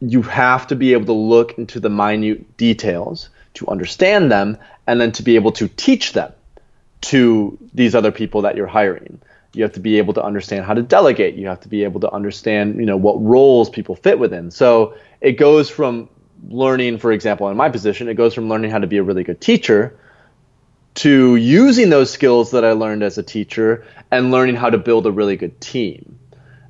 you 0.01 0.21
have 0.21 0.67
to 0.67 0.75
be 0.75 0.91
able 0.91 1.05
to 1.05 1.13
look 1.13 1.57
into 1.57 1.79
the 1.79 1.89
minute 1.89 2.57
details 2.57 3.29
to 3.53 3.65
understand 3.69 4.29
them 4.29 4.57
and 4.85 4.99
then 4.99 5.13
to 5.13 5.23
be 5.23 5.35
able 5.35 5.53
to 5.53 5.69
teach 5.69 6.11
them 6.11 6.31
to 6.99 7.57
these 7.73 7.95
other 7.95 8.11
people 8.11 8.41
that 8.41 8.57
you're 8.57 8.67
hiring 8.67 9.19
you 9.55 9.63
have 9.63 9.73
to 9.73 9.79
be 9.79 9.97
able 9.97 10.13
to 10.13 10.23
understand 10.23 10.65
how 10.65 10.73
to 10.73 10.81
delegate. 10.81 11.35
You 11.35 11.47
have 11.47 11.61
to 11.61 11.69
be 11.69 11.83
able 11.83 12.01
to 12.01 12.11
understand 12.11 12.75
you 12.77 12.85
know 12.85 12.97
what 12.97 13.21
roles 13.21 13.69
people 13.69 13.95
fit 13.95 14.19
within. 14.19 14.51
So 14.51 14.95
it 15.21 15.33
goes 15.33 15.69
from 15.69 16.09
learning 16.47 16.99
for 16.99 17.11
example 17.11 17.49
in 17.49 17.57
my 17.57 17.69
position 17.69 18.07
it 18.07 18.15
goes 18.15 18.33
from 18.33 18.49
learning 18.49 18.69
how 18.69 18.77
to 18.77 18.87
be 18.87 18.97
a 18.97 19.03
really 19.03 19.23
good 19.23 19.41
teacher 19.41 19.97
to 20.93 21.35
using 21.35 21.89
those 21.89 22.11
skills 22.11 22.51
that 22.51 22.63
i 22.63 22.71
learned 22.71 23.03
as 23.03 23.17
a 23.17 23.23
teacher 23.23 23.85
and 24.11 24.31
learning 24.31 24.55
how 24.55 24.69
to 24.69 24.77
build 24.77 25.05
a 25.05 25.11
really 25.11 25.35
good 25.35 25.59
team. 25.59 26.19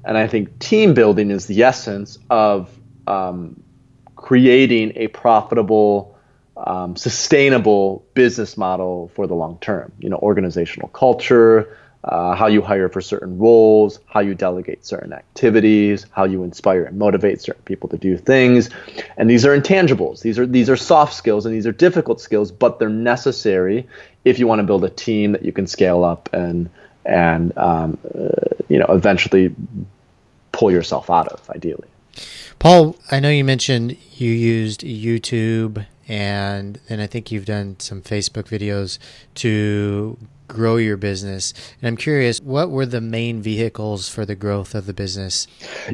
And 0.03 0.17
i 0.17 0.27
think 0.27 0.59
team 0.59 0.93
building 0.93 1.31
is 1.31 1.45
the 1.47 1.63
essence 1.63 2.17
of 2.29 2.69
um, 3.07 3.61
creating 4.15 4.93
a 4.95 5.07
profitable 5.07 6.17
um, 6.57 6.95
sustainable 6.95 8.05
business 8.13 8.57
model 8.57 9.11
for 9.13 9.27
the 9.27 9.35
long 9.35 9.57
term. 9.59 9.91
You 9.99 10.09
know 10.09 10.17
organizational 10.17 10.89
culture 10.89 11.77
uh, 12.05 12.35
how 12.35 12.45
you 12.45 12.61
hire 12.61 12.87
for 12.87 13.01
certain 13.01 13.37
roles, 13.37 13.99
how 14.05 14.19
you 14.19 14.35
delegate 14.35 14.85
certain 14.85 15.11
activities, 15.11 16.05
how 16.11 16.23
you 16.23 16.43
inspire 16.43 16.83
and 16.83 16.97
motivate 16.99 17.41
certain 17.41 17.63
people 17.63 17.89
to 17.89 17.97
do 17.97 18.15
things. 18.15 18.69
And 19.17 19.29
these 19.29 19.45
are 19.45 19.59
intangibles. 19.59 20.21
These 20.21 20.37
are 20.37 20.45
these 20.45 20.69
are 20.69 20.77
soft 20.77 21.13
skills 21.13 21.45
and 21.45 21.55
these 21.55 21.65
are 21.65 21.71
difficult 21.71 22.21
skills, 22.21 22.51
but 22.51 22.77
they're 22.77 22.89
necessary 22.89 23.87
if 24.23 24.37
you 24.37 24.45
want 24.45 24.59
to 24.59 24.63
build 24.63 24.83
a 24.83 24.89
team 24.89 25.31
that 25.31 25.43
you 25.43 25.51
can 25.51 25.65
scale 25.65 26.03
up 26.03 26.29
and 26.31 26.69
and 27.05 27.57
um, 27.57 27.97
uh, 28.13 28.29
you 28.69 28.77
know 28.77 28.85
eventually 28.89 29.55
pull 30.51 30.71
yourself 30.71 31.09
out 31.09 31.27
of, 31.29 31.49
ideally. 31.49 31.87
Paul, 32.59 32.95
I 33.11 33.19
know 33.19 33.29
you 33.29 33.43
mentioned 33.43 33.97
you 34.13 34.31
used 34.31 34.81
YouTube 34.81 35.85
and 36.07 36.79
then 36.87 36.99
I 36.99 37.07
think 37.07 37.31
you've 37.31 37.45
done 37.45 37.77
some 37.79 38.01
Facebook 38.01 38.43
videos 38.43 38.99
to 39.35 40.17
grow 40.47 40.77
your 40.77 40.97
business. 40.97 41.53
And 41.81 41.87
I'm 41.87 41.97
curious, 41.97 42.39
what 42.41 42.69
were 42.69 42.85
the 42.85 43.01
main 43.01 43.41
vehicles 43.41 44.09
for 44.09 44.25
the 44.25 44.35
growth 44.35 44.75
of 44.75 44.85
the 44.85 44.93
business? 44.93 45.47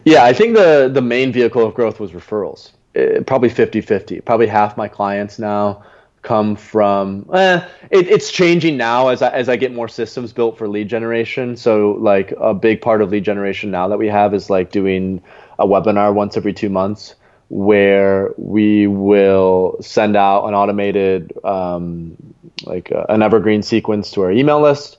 Yeah, 0.05 0.23
I 0.23 0.33
think 0.33 0.55
the 0.55 0.89
the 0.91 1.01
main 1.01 1.31
vehicle 1.31 1.65
of 1.65 1.73
growth 1.73 1.99
was 1.99 2.11
referrals. 2.11 2.71
It, 2.93 3.19
uh, 3.19 3.23
probably 3.23 3.49
50-50. 3.49 4.25
Probably 4.25 4.47
half 4.47 4.75
my 4.75 4.87
clients 4.87 5.39
now 5.39 5.83
come 6.21 6.55
from 6.55 7.27
eh, 7.33 7.65
it, 7.89 8.07
it's 8.07 8.31
changing 8.31 8.77
now 8.77 9.07
as 9.07 9.21
I, 9.21 9.29
as 9.29 9.49
I 9.49 9.55
get 9.55 9.73
more 9.73 9.87
systems 9.87 10.31
built 10.31 10.57
for 10.57 10.67
lead 10.67 10.87
generation 10.87 11.57
so 11.57 11.97
like 11.99 12.31
a 12.39 12.53
big 12.53 12.81
part 12.81 13.01
of 13.01 13.09
lead 13.09 13.23
generation 13.23 13.71
now 13.71 13.87
that 13.87 13.97
we 13.97 14.07
have 14.07 14.33
is 14.33 14.49
like 14.49 14.71
doing 14.71 15.21
a 15.57 15.65
webinar 15.65 16.13
once 16.13 16.37
every 16.37 16.53
two 16.53 16.69
months 16.69 17.15
where 17.49 18.33
we 18.37 18.87
will 18.87 19.77
send 19.81 20.15
out 20.15 20.45
an 20.45 20.53
automated 20.53 21.33
um, 21.43 22.15
like 22.65 22.91
uh, 22.91 23.05
an 23.09 23.21
evergreen 23.21 23.63
sequence 23.63 24.11
to 24.11 24.21
our 24.21 24.31
email 24.31 24.61
list 24.61 24.97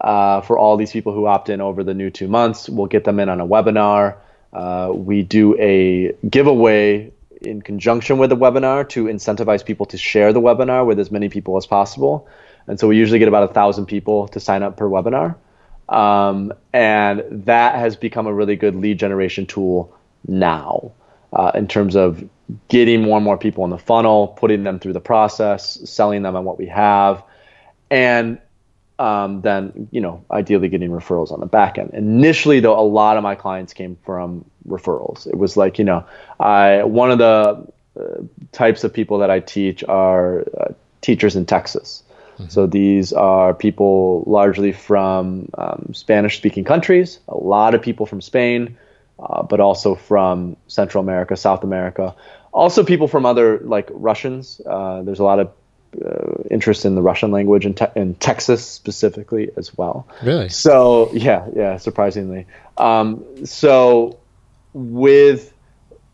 uh, 0.00 0.40
for 0.40 0.58
all 0.58 0.76
these 0.76 0.92
people 0.92 1.12
who 1.12 1.26
opt 1.26 1.48
in 1.48 1.60
over 1.60 1.84
the 1.84 1.94
new 1.94 2.10
two 2.10 2.28
months. 2.28 2.68
We'll 2.68 2.86
get 2.86 3.04
them 3.04 3.20
in 3.20 3.28
on 3.28 3.40
a 3.40 3.46
webinar. 3.46 4.16
Uh, 4.52 4.92
we 4.94 5.22
do 5.22 5.58
a 5.58 6.12
giveaway 6.28 7.12
in 7.40 7.62
conjunction 7.62 8.18
with 8.18 8.30
the 8.30 8.36
webinar 8.36 8.88
to 8.90 9.04
incentivize 9.04 9.64
people 9.64 9.86
to 9.86 9.96
share 9.96 10.32
the 10.32 10.40
webinar 10.40 10.86
with 10.86 10.98
as 10.98 11.10
many 11.10 11.28
people 11.28 11.56
as 11.56 11.66
possible. 11.66 12.28
And 12.66 12.78
so 12.78 12.88
we 12.88 12.96
usually 12.96 13.18
get 13.18 13.28
about 13.28 13.50
a 13.50 13.52
thousand 13.52 13.86
people 13.86 14.28
to 14.28 14.40
sign 14.40 14.62
up 14.62 14.76
per 14.76 14.88
webinar. 14.88 15.36
Um, 15.88 16.52
and 16.72 17.44
that 17.46 17.74
has 17.74 17.96
become 17.96 18.26
a 18.26 18.32
really 18.32 18.56
good 18.56 18.76
lead 18.76 18.98
generation 18.98 19.46
tool 19.46 19.96
now 20.26 20.92
uh, 21.32 21.52
in 21.54 21.66
terms 21.66 21.96
of 21.96 22.28
getting 22.68 23.02
more 23.02 23.16
and 23.16 23.24
more 23.24 23.38
people 23.38 23.64
in 23.64 23.70
the 23.70 23.78
funnel, 23.78 24.28
putting 24.28 24.64
them 24.64 24.78
through 24.78 24.92
the 24.92 25.00
process, 25.00 25.78
selling 25.88 26.22
them 26.22 26.36
on 26.36 26.44
what 26.44 26.58
we 26.58 26.66
have, 26.66 27.22
and 27.90 28.38
um, 28.98 29.40
then 29.40 29.88
you 29.90 30.00
know 30.00 30.24
ideally 30.30 30.68
getting 30.68 30.90
referrals 30.90 31.32
on 31.32 31.40
the 31.40 31.46
back 31.46 31.78
end. 31.78 31.90
Initially, 31.94 32.60
though, 32.60 32.78
a 32.78 32.82
lot 32.82 33.16
of 33.16 33.22
my 33.22 33.34
clients 33.34 33.72
came 33.72 33.96
from 34.04 34.44
referrals. 34.66 35.26
It 35.26 35.36
was 35.36 35.56
like 35.56 35.78
you 35.78 35.84
know, 35.84 36.04
I 36.38 36.84
one 36.84 37.10
of 37.10 37.18
the 37.18 37.66
uh, 37.98 38.22
types 38.52 38.84
of 38.84 38.92
people 38.92 39.18
that 39.18 39.30
I 39.30 39.40
teach 39.40 39.82
are 39.84 40.40
uh, 40.58 40.72
teachers 41.00 41.36
in 41.36 41.46
Texas. 41.46 42.02
Mm-hmm. 42.34 42.48
So 42.48 42.66
these 42.66 43.12
are 43.12 43.52
people 43.52 44.24
largely 44.26 44.72
from 44.72 45.50
um, 45.58 45.90
Spanish-speaking 45.92 46.64
countries. 46.64 47.18
A 47.28 47.36
lot 47.36 47.74
of 47.74 47.82
people 47.82 48.06
from 48.06 48.22
Spain, 48.22 48.78
uh, 49.22 49.42
but 49.42 49.60
also 49.60 49.94
from 49.94 50.56
Central 50.66 51.02
America, 51.02 51.36
South 51.36 51.64
America. 51.64 52.14
Also, 52.52 52.84
people 52.84 53.08
from 53.08 53.24
other 53.24 53.58
like 53.60 53.88
Russians. 53.92 54.60
Uh, 54.66 55.02
there's 55.02 55.20
a 55.20 55.24
lot 55.24 55.38
of 55.38 55.52
uh, 56.04 56.42
interest 56.50 56.84
in 56.84 56.94
the 56.94 57.02
Russian 57.02 57.30
language 57.30 57.66
in, 57.66 57.74
te- 57.74 57.86
in 57.94 58.14
Texas 58.14 58.64
specifically 58.64 59.50
as 59.56 59.76
well. 59.76 60.06
Really? 60.22 60.48
So 60.48 61.10
yeah, 61.12 61.46
yeah, 61.54 61.76
surprisingly. 61.76 62.46
Um, 62.76 63.46
so 63.46 64.18
with 64.72 65.52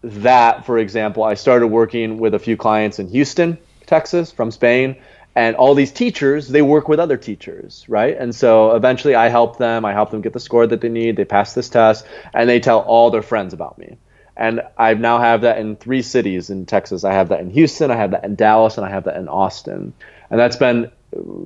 that, 0.02 0.66
for 0.66 0.78
example, 0.78 1.24
I 1.24 1.34
started 1.34 1.68
working 1.68 2.18
with 2.18 2.34
a 2.34 2.38
few 2.38 2.56
clients 2.56 2.98
in 2.98 3.08
Houston, 3.08 3.58
Texas, 3.86 4.30
from 4.30 4.50
Spain, 4.50 4.96
and 5.38 5.54
all 5.54 5.76
these 5.76 5.92
teachers 5.92 6.49
they 6.49 6.62
work 6.62 6.88
with 6.88 6.99
other 6.99 7.16
teachers 7.16 7.85
right? 7.88 8.16
And 8.18 8.35
so 8.35 8.75
eventually 8.75 9.14
i 9.14 9.28
help 9.28 9.57
them. 9.57 9.85
I 9.85 9.92
help 9.92 10.11
them 10.11 10.21
get 10.21 10.33
the 10.33 10.40
score 10.40 10.66
that 10.66 10.80
they 10.80 10.88
need. 10.88 11.16
They 11.16 11.25
pass 11.25 11.54
this 11.54 11.68
test 11.68 12.04
and 12.35 12.49
they 12.49 12.59
tell 12.59 12.80
all 12.80 13.11
their 13.11 13.23
friends 13.23 13.54
about 13.54 13.78
me. 13.78 13.99
And 14.37 14.62
i 14.76 14.95
now 14.95 15.18
have 15.18 15.42
that 15.42 15.59
in 15.59 15.76
three 15.76 16.02
cities 16.02 16.50
in 16.50 16.66
texas. 16.66 17.04
I 17.04 17.12
have 17.12 17.28
that 17.28 17.40
in 17.40 17.50
houston. 17.50 17.92
I 17.92 17.97
have 17.97 18.11
that 18.11 18.25
in 18.25 18.35
dallas 18.35 18.76
and 18.78 18.85
i 18.85 18.90
have 18.90 19.04
that 19.04 19.16
in 19.16 19.28
austin. 19.28 19.95
And 20.28 20.40
that's 20.40 20.57
been 20.57 20.90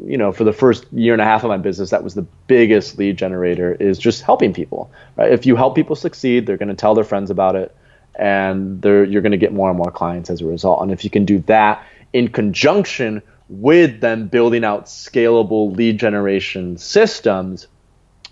you 0.07 0.17
know 0.17 0.33
for 0.33 0.45
the 0.45 0.55
first 0.55 0.91
year 0.93 1.13
and 1.13 1.23
a 1.23 1.27
half 1.27 1.45
of 1.45 1.49
my 1.49 1.59
business 1.59 1.91
that 1.91 2.03
was 2.03 2.15
the 2.15 2.27
biggest 2.49 2.99
lead 2.99 3.17
generator 3.17 3.73
is 3.75 3.99
just 3.99 4.23
helping 4.23 4.55
people 4.55 4.91
right? 5.17 5.31
If 5.31 5.45
you 5.45 5.55
help 5.55 5.75
people 5.75 5.97
succeed 5.97 6.47
they're 6.47 6.63
going 6.65 6.77
to 6.77 6.83
tell 6.85 6.95
their 6.95 7.05
friends 7.13 7.31
about 7.31 7.57
it 7.57 7.77
and 8.15 8.83
you're 8.85 9.27
going 9.27 9.39
to 9.39 9.45
get 9.47 9.53
more 9.53 9.69
and 9.69 9.79
more 9.79 9.91
clients 9.91 10.29
as 10.31 10.41
a 10.41 10.47
result. 10.47 10.83
And 10.83 10.93
if 10.93 11.05
you 11.05 11.11
can 11.11 11.25
do 11.25 11.39
that 11.41 11.83
in 12.13 12.29
conjunction 12.29 13.23
with 13.52 14.00
them 14.00 14.28
building 14.28 14.64
out 14.64 14.87
scalable 14.87 15.76
lead 15.76 15.99
generation 15.99 16.78
systems, 16.78 17.66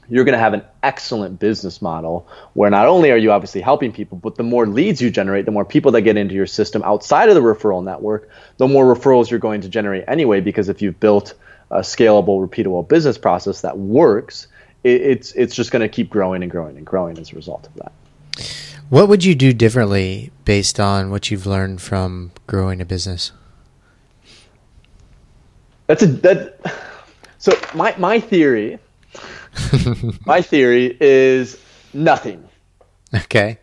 you're 0.09 0.25
going 0.25 0.33
to 0.33 0.39
have 0.39 0.55
an 0.55 0.63
excellent 0.83 1.39
business 1.39 1.83
model 1.83 2.27
where 2.55 2.71
not 2.71 2.87
only 2.87 3.11
are 3.11 3.19
you 3.19 3.31
obviously 3.31 3.61
helping 3.61 3.93
people, 3.93 4.17
but 4.17 4.37
the 4.37 4.43
more 4.43 4.67
leads 4.67 5.01
you 5.01 5.11
generate, 5.11 5.45
the 5.45 5.53
more 5.53 5.65
people 5.65 5.93
that 5.93 6.01
get 6.03 6.17
into 6.17 6.35
your 6.35 6.47
system 6.47 6.83
outside 6.85 7.29
of 7.29 7.35
the 7.35 7.43
referral 7.43 7.85
network, 7.85 8.31
the 8.57 8.67
more 8.67 8.85
referrals 8.93 9.31
you're 9.31 9.39
going 9.39 9.61
to 9.61 9.69
generate 9.69 10.05
anyway. 10.09 10.41
Because 10.41 10.71
if 10.71 10.81
you've 10.81 10.99
built 10.99 11.35
a 11.71 11.81
scalable, 11.81 12.45
repeatable 12.47 12.89
business 12.89 13.19
process 13.19 13.61
that 13.61 13.79
works, 13.79 14.49
it's 14.83 15.33
it's 15.33 15.55
just 15.55 15.71
going 15.71 15.83
to 15.83 15.89
keep 15.89 16.09
growing 16.09 16.43
and 16.43 16.51
growing 16.51 16.79
and 16.79 16.87
growing 16.87 17.19
as 17.19 17.31
a 17.33 17.37
result 17.37 17.67
of 17.67 17.75
that. 17.75 17.93
What 18.89 19.09
would 19.09 19.23
you 19.23 19.35
do 19.35 19.53
differently 19.53 20.33
based 20.47 20.81
on 20.81 21.11
what 21.11 21.31
you've 21.31 21.47
learned 21.47 21.83
from 21.83 22.33
growing 22.47 22.81
a 22.81 22.87
business? 22.87 23.33
That's 25.91 26.05
a 26.05 26.07
that. 26.07 26.61
So 27.39 27.59
my 27.75 27.97
my 27.99 28.21
theory, 28.21 28.79
my 30.25 30.41
theory 30.41 30.97
is 31.01 31.61
nothing. 31.93 32.49
Okay. 33.13 33.59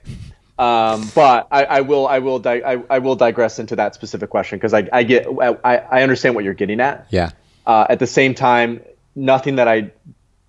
Um, 0.60 1.10
but 1.16 1.48
I, 1.52 1.64
I, 1.64 1.82
will 1.82 2.06
I 2.06 2.20
will 2.20 2.40
di- 2.40 2.64
I, 2.64 2.84
I 2.90 3.00
will 3.00 3.16
digress 3.16 3.60
into 3.60 3.78
that 3.78 3.94
specific 3.94 4.30
question 4.30 4.58
because 4.58 4.74
I, 4.74 4.90
I 4.92 5.04
get 5.04 5.26
I, 5.40 5.78
I 5.78 6.02
understand 6.04 6.36
what 6.36 6.44
you're 6.44 6.54
getting 6.54 6.82
at. 6.82 7.08
Yeah. 7.12 7.30
Uh, 7.66 7.86
at 7.90 8.00
the 8.00 8.08
same 8.08 8.36
time, 8.36 8.82
nothing 9.16 9.56
that 9.56 9.70
I 9.70 9.92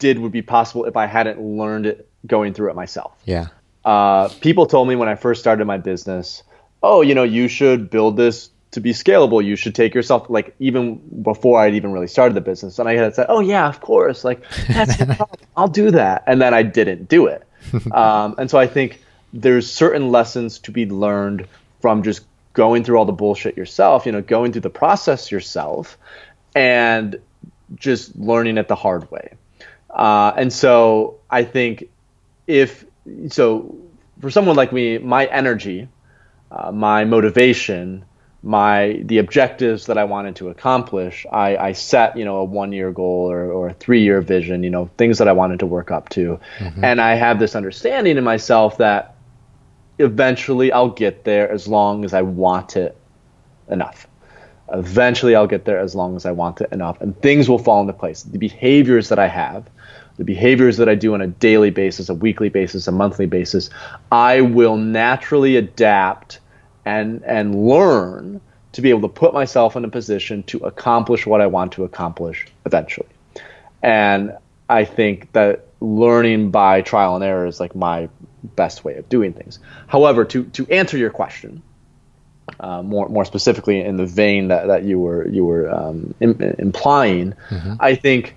did 0.01 0.19
would 0.19 0.33
be 0.33 0.43
possible 0.43 0.85
if 0.85 0.97
I 0.97 1.07
hadn't 1.07 1.41
learned 1.41 1.87
it 1.87 2.11
going 2.27 2.55
through 2.55 2.71
it 2.71 2.75
myself. 2.75 3.13
Yeah. 3.25 3.49
Uh, 3.85 4.31
people 4.41 4.67
told 4.67 4.89
me 4.89 4.97
when 4.97 5.09
I 5.09 5.15
first 5.15 5.41
started 5.41 5.65
my 5.65 5.79
business, 5.79 6.43
oh, 6.83 7.03
you 7.03 7.15
know, 7.15 7.23
you 7.23 7.47
should 7.47 7.89
build 7.89 8.17
this 8.17 8.51
to 8.73 8.81
be 8.81 8.93
scalable, 8.93 9.45
you 9.45 9.57
should 9.57 9.75
take 9.75 9.95
yourself 9.95 10.29
like 10.29 10.55
even 10.59 10.97
before 11.23 11.61
I'd 11.61 11.75
even 11.75 11.93
really 11.93 12.07
started 12.07 12.35
the 12.35 12.41
business. 12.41 12.79
And 12.79 12.89
I 12.89 12.97
had 12.97 13.15
said, 13.15 13.27
"Oh 13.29 13.41
yeah, 13.41 13.69
of 13.69 13.81
course, 13.81 14.25
like 14.25 14.43
that's 14.69 14.95
I'll 15.57 15.69
do 15.69 15.91
that," 15.93 16.25
and 16.27 16.41
then 16.41 16.55
I 16.55 16.63
didn't 16.63 17.09
do 17.09 17.27
it. 17.27 17.47
um, 17.93 18.35
and 18.39 18.51
so 18.51 18.59
I 18.59 18.67
think 18.67 19.03
there's 19.33 19.71
certain 19.71 20.11
lessons 20.11 20.59
to 20.61 20.71
be 20.71 20.87
learned 20.87 21.47
from 21.81 22.03
just 22.03 22.23
going 22.53 22.85
through 22.85 22.99
all 22.99 23.05
the 23.05 23.13
bullshit 23.13 23.57
yourself. 23.57 24.05
You 24.05 24.13
know, 24.13 24.23
going 24.23 24.53
through 24.53 24.63
the 24.63 24.71
process 24.71 25.31
yourself, 25.31 25.97
and 26.55 27.19
just 27.77 28.17
learning 28.17 28.59
it 28.59 28.69
the 28.69 28.77
hard 28.77 29.11
way. 29.11 29.35
Uh, 29.89 30.33
and 30.37 30.53
so 30.53 31.19
I 31.31 31.45
think 31.45 31.89
if 32.47 32.85
so, 33.29 33.77
for 34.21 34.31
someone 34.31 34.57
like 34.57 34.73
me, 34.73 34.99
my 34.99 35.25
energy, 35.27 35.89
uh, 36.51 36.71
my 36.71 37.05
motivation 37.05 38.05
my 38.43 39.01
the 39.05 39.19
objectives 39.19 39.87
that 39.87 39.99
I 39.99 40.05
wanted 40.05 40.37
to 40.37 40.49
accomplish, 40.49 41.27
I, 41.31 41.57
I 41.57 41.73
set 41.73 42.17
you 42.17 42.25
know 42.25 42.37
a 42.37 42.45
one 42.45 42.73
year 42.73 42.93
goal 42.93 43.31
or, 43.31 43.51
or 43.51 43.69
a 43.69 43.75
three 43.75 44.03
year 44.03 44.21
vision, 44.21 44.63
you 44.63 44.71
know 44.71 44.91
things 44.97 45.19
that 45.19 45.29
I 45.29 45.33
wanted 45.33 45.61
to 45.61 45.67
work 45.67 45.91
up 45.91 46.09
to, 46.11 46.39
mm-hmm. 46.59 46.85
and 46.85 47.01
I 47.01 47.15
have 47.15 47.39
this 47.39 47.57
understanding 47.57 48.17
in 48.17 48.25
myself 48.25 48.79
that 48.79 49.17
eventually 49.99 50.71
I'll 50.71 50.91
get 50.91 51.25
there 51.25 51.51
as 51.51 51.67
long 51.67 52.05
as 52.05 52.15
I 52.15 52.23
want 52.23 52.77
it 52.77 52.97
enough. 53.69 54.07
Eventually 54.73 55.35
I'll 55.35 55.47
get 55.47 55.65
there 55.65 55.79
as 55.79 55.95
long 55.95 56.15
as 56.15 56.25
I 56.25 56.31
want 56.31 56.61
it 56.61 56.71
enough, 56.71 57.01
and 57.01 57.21
things 57.21 57.49
will 57.49 57.59
fall 57.59 57.81
into 57.81 57.93
place. 57.93 58.23
The 58.23 58.39
behaviors 58.39 59.09
that 59.09 59.19
I 59.19 59.27
have, 59.27 59.69
the 60.17 60.25
behaviors 60.25 60.77
that 60.77 60.89
I 60.89 60.95
do 60.95 61.15
on 61.15 61.21
a 61.21 61.27
daily 61.27 61.71
basis, 61.71 62.09
a 62.09 62.15
weekly 62.15 62.51
basis, 62.51 62.87
a 62.87 62.93
monthly 62.93 63.27
basis, 63.27 63.71
I 64.13 64.43
will 64.43 64.77
naturally 64.77 65.57
adapt 65.57 66.39
and 66.89 67.23
and 67.25 67.55
learn 67.69 68.41
to 68.73 68.81
be 68.81 68.91
able 68.91 69.03
to 69.03 69.09
put 69.09 69.35
myself 69.35 69.77
in 69.77 69.85
a 69.85 69.89
position 69.89 70.43
to 70.45 70.59
accomplish 70.59 71.27
what 71.27 71.41
I 71.41 71.47
want 71.47 71.73
to 71.73 71.85
accomplish 71.85 72.47
eventually. 72.65 73.09
And 73.83 74.37
I 74.69 74.85
think 74.85 75.33
that 75.33 75.67
learning 75.81 76.51
by 76.51 76.81
trial 76.81 77.15
and 77.15 77.25
error 77.25 77.47
is 77.47 77.61
like 77.61 77.75
my 77.75 78.09
best 78.43 78.85
way 78.85 78.97
of 78.97 79.09
doing 79.09 79.33
things. 79.35 79.59
However, 79.87 80.25
to 80.25 80.45
to 80.45 80.67
answer 80.69 80.97
your 80.97 81.11
question, 81.11 81.63
uh, 82.59 82.83
more 82.83 83.09
more 83.09 83.27
specifically 83.27 83.81
in 83.81 83.97
the 83.99 84.07
vein 84.07 84.49
that, 84.49 84.69
that 84.69 84.85
you 84.85 84.99
were 84.99 85.29
you 85.29 85.45
were 85.45 85.71
um, 85.71 86.15
Im- 86.21 86.55
implying, 86.59 87.35
mm-hmm. 87.51 87.75
I 87.81 87.97
think 87.97 88.35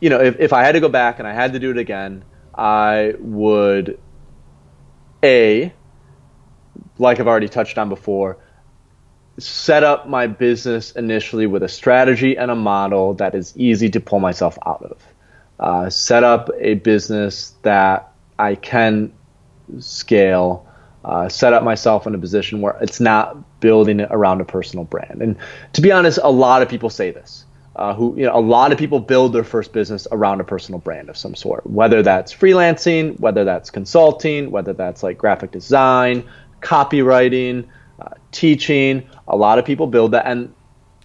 you 0.00 0.08
know 0.08 0.20
if, 0.20 0.40
if 0.40 0.52
I 0.54 0.64
had 0.64 0.72
to 0.72 0.80
go 0.80 0.88
back 0.88 1.18
and 1.18 1.28
I 1.28 1.34
had 1.34 1.52
to 1.52 1.58
do 1.58 1.70
it 1.70 1.78
again, 1.78 2.24
I 2.54 3.14
would 3.18 3.98
a 5.22 5.72
like 7.00 7.20
I've 7.20 7.28
already 7.28 7.48
touched 7.48 7.78
on 7.78 7.88
before, 7.88 8.38
set 9.38 9.82
up 9.82 10.08
my 10.08 10.26
business 10.26 10.92
initially 10.92 11.46
with 11.46 11.62
a 11.62 11.68
strategy 11.68 12.36
and 12.36 12.50
a 12.50 12.56
model 12.56 13.14
that 13.14 13.34
is 13.34 13.56
easy 13.56 13.88
to 13.90 14.00
pull 14.00 14.20
myself 14.20 14.58
out 14.66 14.82
of. 14.82 15.02
Uh, 15.58 15.90
set 15.90 16.24
up 16.24 16.50
a 16.58 16.74
business 16.74 17.54
that 17.62 18.12
I 18.38 18.54
can 18.54 19.12
scale. 19.78 20.66
Uh, 21.04 21.28
set 21.28 21.52
up 21.52 21.62
myself 21.62 22.06
in 22.06 22.14
a 22.14 22.18
position 22.18 22.60
where 22.60 22.76
it's 22.80 23.00
not 23.00 23.60
building 23.60 24.00
it 24.00 24.08
around 24.10 24.40
a 24.40 24.44
personal 24.44 24.84
brand. 24.84 25.22
And 25.22 25.36
to 25.72 25.80
be 25.80 25.90
honest, 25.92 26.18
a 26.22 26.30
lot 26.30 26.62
of 26.62 26.68
people 26.68 26.90
say 26.90 27.10
this. 27.10 27.46
Uh, 27.76 27.94
who 27.94 28.14
you 28.16 28.26
know, 28.26 28.36
a 28.36 28.40
lot 28.40 28.72
of 28.72 28.78
people 28.78 28.98
build 28.98 29.32
their 29.32 29.44
first 29.44 29.72
business 29.72 30.06
around 30.10 30.40
a 30.40 30.44
personal 30.44 30.80
brand 30.80 31.08
of 31.08 31.16
some 31.16 31.34
sort, 31.34 31.64
whether 31.66 32.02
that's 32.02 32.34
freelancing, 32.34 33.18
whether 33.20 33.44
that's 33.44 33.70
consulting, 33.70 34.50
whether 34.50 34.72
that's 34.72 35.02
like 35.02 35.16
graphic 35.16 35.52
design, 35.52 36.28
copywriting, 36.60 37.66
uh, 38.00 38.08
teaching. 38.32 39.08
A 39.28 39.36
lot 39.36 39.58
of 39.58 39.64
people 39.64 39.86
build 39.86 40.12
that, 40.12 40.26
and 40.26 40.52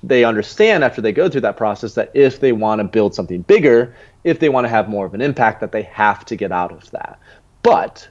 they 0.04 0.24
understand 0.24 0.84
after 0.84 1.02
they 1.02 1.12
go 1.12 1.30
through 1.30 1.42
that 1.42 1.58
process 1.58 1.96
that 1.96 2.12
if 2.14 2.40
they 2.40 2.52
want 2.52 2.80
to 2.80 2.84
build 2.84 3.16
something 3.16 3.42
bigger, 3.42 3.96
if 4.24 4.40
they 4.40 4.50
want 4.50 4.66
to 4.66 4.70
have 4.70 4.90
more 4.90 5.06
of 5.06 5.14
an 5.14 5.22
impact, 5.22 5.62
that 5.62 5.72
they 5.72 5.84
have 5.84 6.26
to 6.26 6.36
get 6.36 6.52
out 6.52 6.72
of 6.72 6.90
that. 6.92 7.20
But 7.64 8.08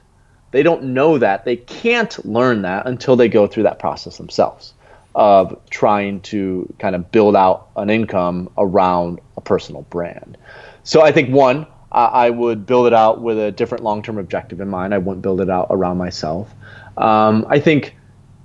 they 0.51 0.63
don't 0.63 0.83
know 0.83 1.17
that. 1.17 1.45
They 1.45 1.57
can't 1.57 2.25
learn 2.25 2.61
that 2.63 2.87
until 2.87 3.15
they 3.15 3.27
go 3.27 3.47
through 3.47 3.63
that 3.63 3.79
process 3.79 4.17
themselves 4.17 4.73
of 5.15 5.57
trying 5.69 6.19
to 6.19 6.73
kind 6.77 6.95
of 6.95 7.11
build 7.11 7.35
out 7.35 7.69
an 7.77 7.89
income 7.89 8.49
around 8.57 9.19
a 9.37 9.41
personal 9.41 9.83
brand. 9.83 10.37
So 10.83 11.01
I 11.01 11.11
think 11.11 11.33
one, 11.33 11.67
I 11.91 12.29
would 12.29 12.65
build 12.65 12.87
it 12.87 12.93
out 12.93 13.21
with 13.21 13.39
a 13.39 13.51
different 13.51 13.83
long 13.83 14.03
term 14.03 14.17
objective 14.17 14.59
in 14.59 14.67
mind. 14.67 14.93
I 14.93 14.97
wouldn't 14.97 15.21
build 15.21 15.39
it 15.39 15.49
out 15.49 15.67
around 15.69 15.97
myself. 15.97 16.53
Um, 16.97 17.45
I 17.49 17.59
think 17.59 17.95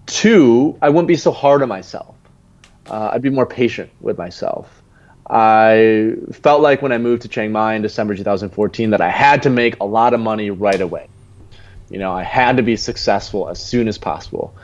two, 0.07 0.77
I 0.83 0.89
wouldn't 0.89 1.09
be 1.09 1.17
so 1.17 1.31
hard 1.31 1.63
on 1.63 1.69
myself. 1.69 2.15
Uh, 2.87 3.11
I'd 3.13 3.23
be 3.23 3.31
more 3.31 3.47
patient 3.47 3.91
with 4.01 4.19
myself. 4.19 4.83
I 5.29 6.15
felt 6.33 6.61
like 6.61 6.83
when 6.83 6.91
I 6.91 6.99
moved 6.99 7.23
to 7.23 7.29
Chiang 7.29 7.53
Mai 7.53 7.75
in 7.75 7.83
December 7.83 8.17
2014 8.17 8.91
that 8.91 9.01
I 9.01 9.11
had 9.11 9.45
to 9.45 9.51
make 9.51 9.79
a 9.81 9.85
lot 9.85 10.13
of 10.13 10.19
money 10.19 10.51
right 10.51 10.81
away. 10.81 11.09
You 11.89 11.99
know, 11.99 12.13
I 12.13 12.25
had 12.25 12.57
to 12.57 12.65
be 12.65 12.77
successful 12.77 13.49
as 13.49 13.65
soon 13.65 13.87
as 13.87 13.97
possible. 13.97 14.55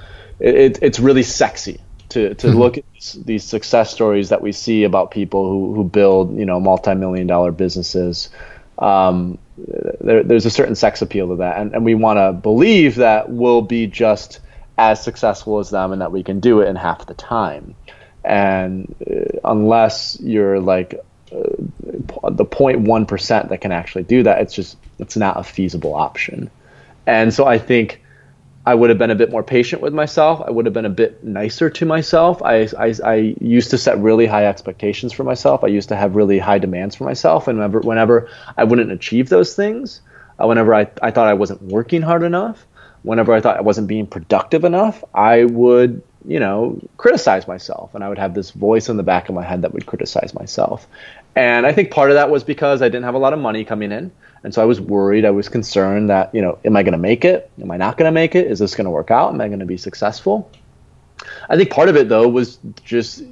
It, 0.40 0.54
it, 0.54 0.78
it's 0.82 0.98
really 0.98 1.22
sexy 1.22 1.80
to, 2.10 2.34
to 2.34 2.46
mm-hmm. 2.48 2.56
look 2.56 2.78
at 2.78 2.84
these 3.24 3.44
success 3.44 3.92
stories 3.92 4.30
that 4.30 4.42
we 4.42 4.52
see 4.52 4.84
about 4.84 5.12
people 5.12 5.48
who, 5.48 5.74
who 5.74 5.84
build, 5.84 6.36
you 6.36 6.46
know, 6.46 6.58
multi-million 6.58 7.26
dollar 7.26 7.52
businesses. 7.52 8.30
Um, 8.78 9.38
there, 10.00 10.22
there's 10.22 10.46
a 10.46 10.50
certain 10.50 10.74
sex 10.74 11.02
appeal 11.02 11.28
to 11.28 11.36
that. 11.36 11.58
And, 11.58 11.74
and 11.74 11.84
we 11.84 11.94
want 11.94 12.18
to 12.18 12.32
believe 12.32 12.96
that 12.96 13.30
we'll 13.30 13.62
be 13.62 13.86
just 13.86 14.40
as 14.78 15.02
successful 15.02 15.58
as 15.58 15.70
them 15.70 15.92
and 15.92 16.02
that 16.02 16.12
we 16.12 16.22
can 16.22 16.40
do 16.40 16.60
it 16.60 16.68
in 16.68 16.76
half 16.76 17.06
the 17.06 17.14
time. 17.14 17.74
And 18.24 18.94
uh, 19.08 19.38
unless 19.44 20.18
you're 20.20 20.60
like 20.60 20.94
uh, 21.32 21.38
the 22.30 22.44
0.1% 22.44 23.48
that 23.48 23.60
can 23.60 23.72
actually 23.72 24.04
do 24.04 24.22
that, 24.24 24.42
it's 24.42 24.54
just, 24.54 24.76
it's 24.98 25.16
not 25.16 25.38
a 25.38 25.42
feasible 25.42 25.94
option. 25.94 26.50
And 27.06 27.32
so 27.32 27.46
I 27.46 27.58
think 27.58 28.02
I 28.66 28.74
would 28.74 28.90
have 28.90 28.98
been 28.98 29.12
a 29.12 29.14
bit 29.14 29.30
more 29.30 29.44
patient 29.44 29.80
with 29.80 29.94
myself. 29.94 30.42
I 30.44 30.50
would 30.50 30.66
have 30.66 30.74
been 30.74 30.84
a 30.84 30.90
bit 30.90 31.22
nicer 31.22 31.70
to 31.70 31.86
myself. 31.86 32.42
I, 32.42 32.68
I, 32.76 32.94
I, 33.04 33.36
used 33.40 33.70
to 33.70 33.78
set 33.78 33.96
really 33.98 34.26
high 34.26 34.46
expectations 34.46 35.12
for 35.12 35.22
myself. 35.22 35.62
I 35.62 35.68
used 35.68 35.90
to 35.90 35.96
have 35.96 36.16
really 36.16 36.40
high 36.40 36.58
demands 36.58 36.96
for 36.96 37.04
myself. 37.04 37.46
And 37.46 37.58
whenever, 37.58 37.78
whenever 37.78 38.28
I 38.56 38.64
wouldn't 38.64 38.90
achieve 38.90 39.28
those 39.28 39.54
things, 39.54 40.00
uh, 40.42 40.48
whenever 40.48 40.74
I, 40.74 40.90
I 41.00 41.12
thought 41.12 41.28
I 41.28 41.34
wasn't 41.34 41.62
working 41.62 42.02
hard 42.02 42.24
enough, 42.24 42.66
whenever 43.02 43.32
I 43.32 43.40
thought 43.40 43.56
I 43.56 43.60
wasn't 43.60 43.86
being 43.86 44.08
productive 44.08 44.64
enough, 44.64 45.04
I 45.14 45.44
would, 45.44 46.02
you 46.26 46.40
know, 46.40 46.80
criticize 46.96 47.46
myself. 47.46 47.94
And 47.94 48.02
I 48.02 48.08
would 48.08 48.18
have 48.18 48.34
this 48.34 48.50
voice 48.50 48.88
in 48.88 48.96
the 48.96 49.04
back 49.04 49.28
of 49.28 49.36
my 49.36 49.44
head 49.44 49.62
that 49.62 49.74
would 49.74 49.86
criticize 49.86 50.34
myself. 50.34 50.88
And 51.36 51.66
I 51.66 51.72
think 51.72 51.92
part 51.92 52.10
of 52.10 52.16
that 52.16 52.30
was 52.30 52.42
because 52.42 52.82
I 52.82 52.88
didn't 52.88 53.04
have 53.04 53.14
a 53.14 53.18
lot 53.18 53.32
of 53.32 53.38
money 53.38 53.64
coming 53.64 53.92
in. 53.92 54.10
And 54.46 54.54
so 54.54 54.62
I 54.62 54.64
was 54.64 54.80
worried, 54.80 55.24
I 55.24 55.32
was 55.32 55.48
concerned 55.48 56.08
that, 56.08 56.32
you 56.32 56.40
know, 56.40 56.56
am 56.64 56.76
I 56.76 56.84
going 56.84 56.92
to 56.92 56.98
make 56.98 57.24
it? 57.24 57.50
Am 57.60 57.68
I 57.68 57.76
not 57.76 57.98
going 57.98 58.06
to 58.06 58.12
make 58.12 58.36
it? 58.36 58.46
Is 58.46 58.60
this 58.60 58.76
going 58.76 58.84
to 58.84 58.92
work 58.92 59.10
out? 59.10 59.34
Am 59.34 59.40
I 59.40 59.48
going 59.48 59.58
to 59.58 59.66
be 59.66 59.76
successful? 59.76 60.48
I 61.48 61.56
think 61.56 61.70
part 61.70 61.88
of 61.88 61.96
it, 61.96 62.08
though, 62.08 62.28
was 62.28 62.60
just 62.84 63.24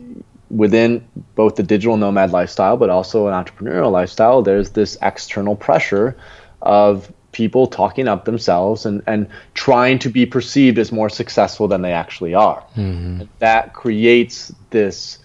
within 0.50 1.06
both 1.36 1.54
the 1.54 1.62
digital 1.62 1.96
nomad 1.96 2.32
lifestyle, 2.32 2.76
but 2.76 2.90
also 2.90 3.28
an 3.28 3.44
entrepreneurial 3.44 3.92
lifestyle, 3.92 4.42
there's 4.42 4.70
this 4.70 4.98
external 5.02 5.54
pressure 5.54 6.16
of 6.60 7.12
people 7.30 7.68
talking 7.68 8.08
up 8.08 8.24
themselves 8.24 8.84
and, 8.84 9.00
and 9.06 9.28
trying 9.54 10.00
to 10.00 10.08
be 10.08 10.26
perceived 10.26 10.80
as 10.80 10.90
more 10.90 11.08
successful 11.08 11.68
than 11.68 11.82
they 11.82 11.92
actually 11.92 12.34
are. 12.34 12.64
Mm-hmm. 12.76 13.22
That 13.38 13.72
creates 13.72 14.52
this 14.70 15.18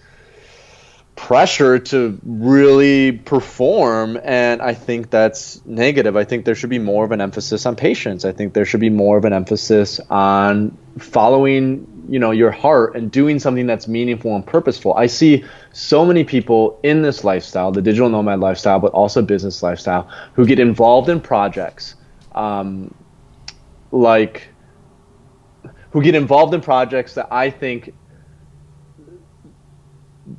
pressure 1.20 1.78
to 1.78 2.18
really 2.24 3.12
perform 3.12 4.18
and 4.24 4.62
i 4.62 4.72
think 4.72 5.10
that's 5.10 5.60
negative. 5.66 6.16
I 6.16 6.24
think 6.24 6.46
there 6.46 6.54
should 6.54 6.70
be 6.70 6.78
more 6.78 7.04
of 7.04 7.12
an 7.12 7.20
emphasis 7.20 7.66
on 7.66 7.76
patience. 7.76 8.24
I 8.24 8.32
think 8.32 8.54
there 8.54 8.64
should 8.64 8.80
be 8.80 8.88
more 8.88 9.18
of 9.18 9.26
an 9.26 9.34
emphasis 9.34 10.00
on 10.08 10.76
following 10.98 11.86
you 12.08 12.18
know 12.18 12.30
your 12.30 12.50
heart 12.50 12.96
and 12.96 13.10
doing 13.10 13.38
something 13.38 13.66
that's 13.66 13.86
meaningful 13.86 14.34
and 14.34 14.46
purposeful. 14.46 14.94
I 14.94 15.06
see 15.06 15.44
so 15.72 16.06
many 16.06 16.24
people 16.24 16.80
in 16.82 17.02
this 17.02 17.22
lifestyle 17.22 17.70
the 17.70 17.82
digital 17.82 18.08
nomad 18.08 18.40
lifestyle 18.40 18.80
but 18.80 18.92
also 18.92 19.20
business 19.20 19.62
lifestyle 19.62 20.08
who 20.32 20.46
get 20.46 20.58
involved 20.58 21.10
in 21.10 21.20
projects 21.20 21.96
um, 22.34 22.94
like 23.92 24.48
who 25.90 26.02
get 26.02 26.14
involved 26.14 26.54
in 26.54 26.60
projects 26.60 27.14
that 27.14 27.28
i 27.30 27.50
think 27.50 27.92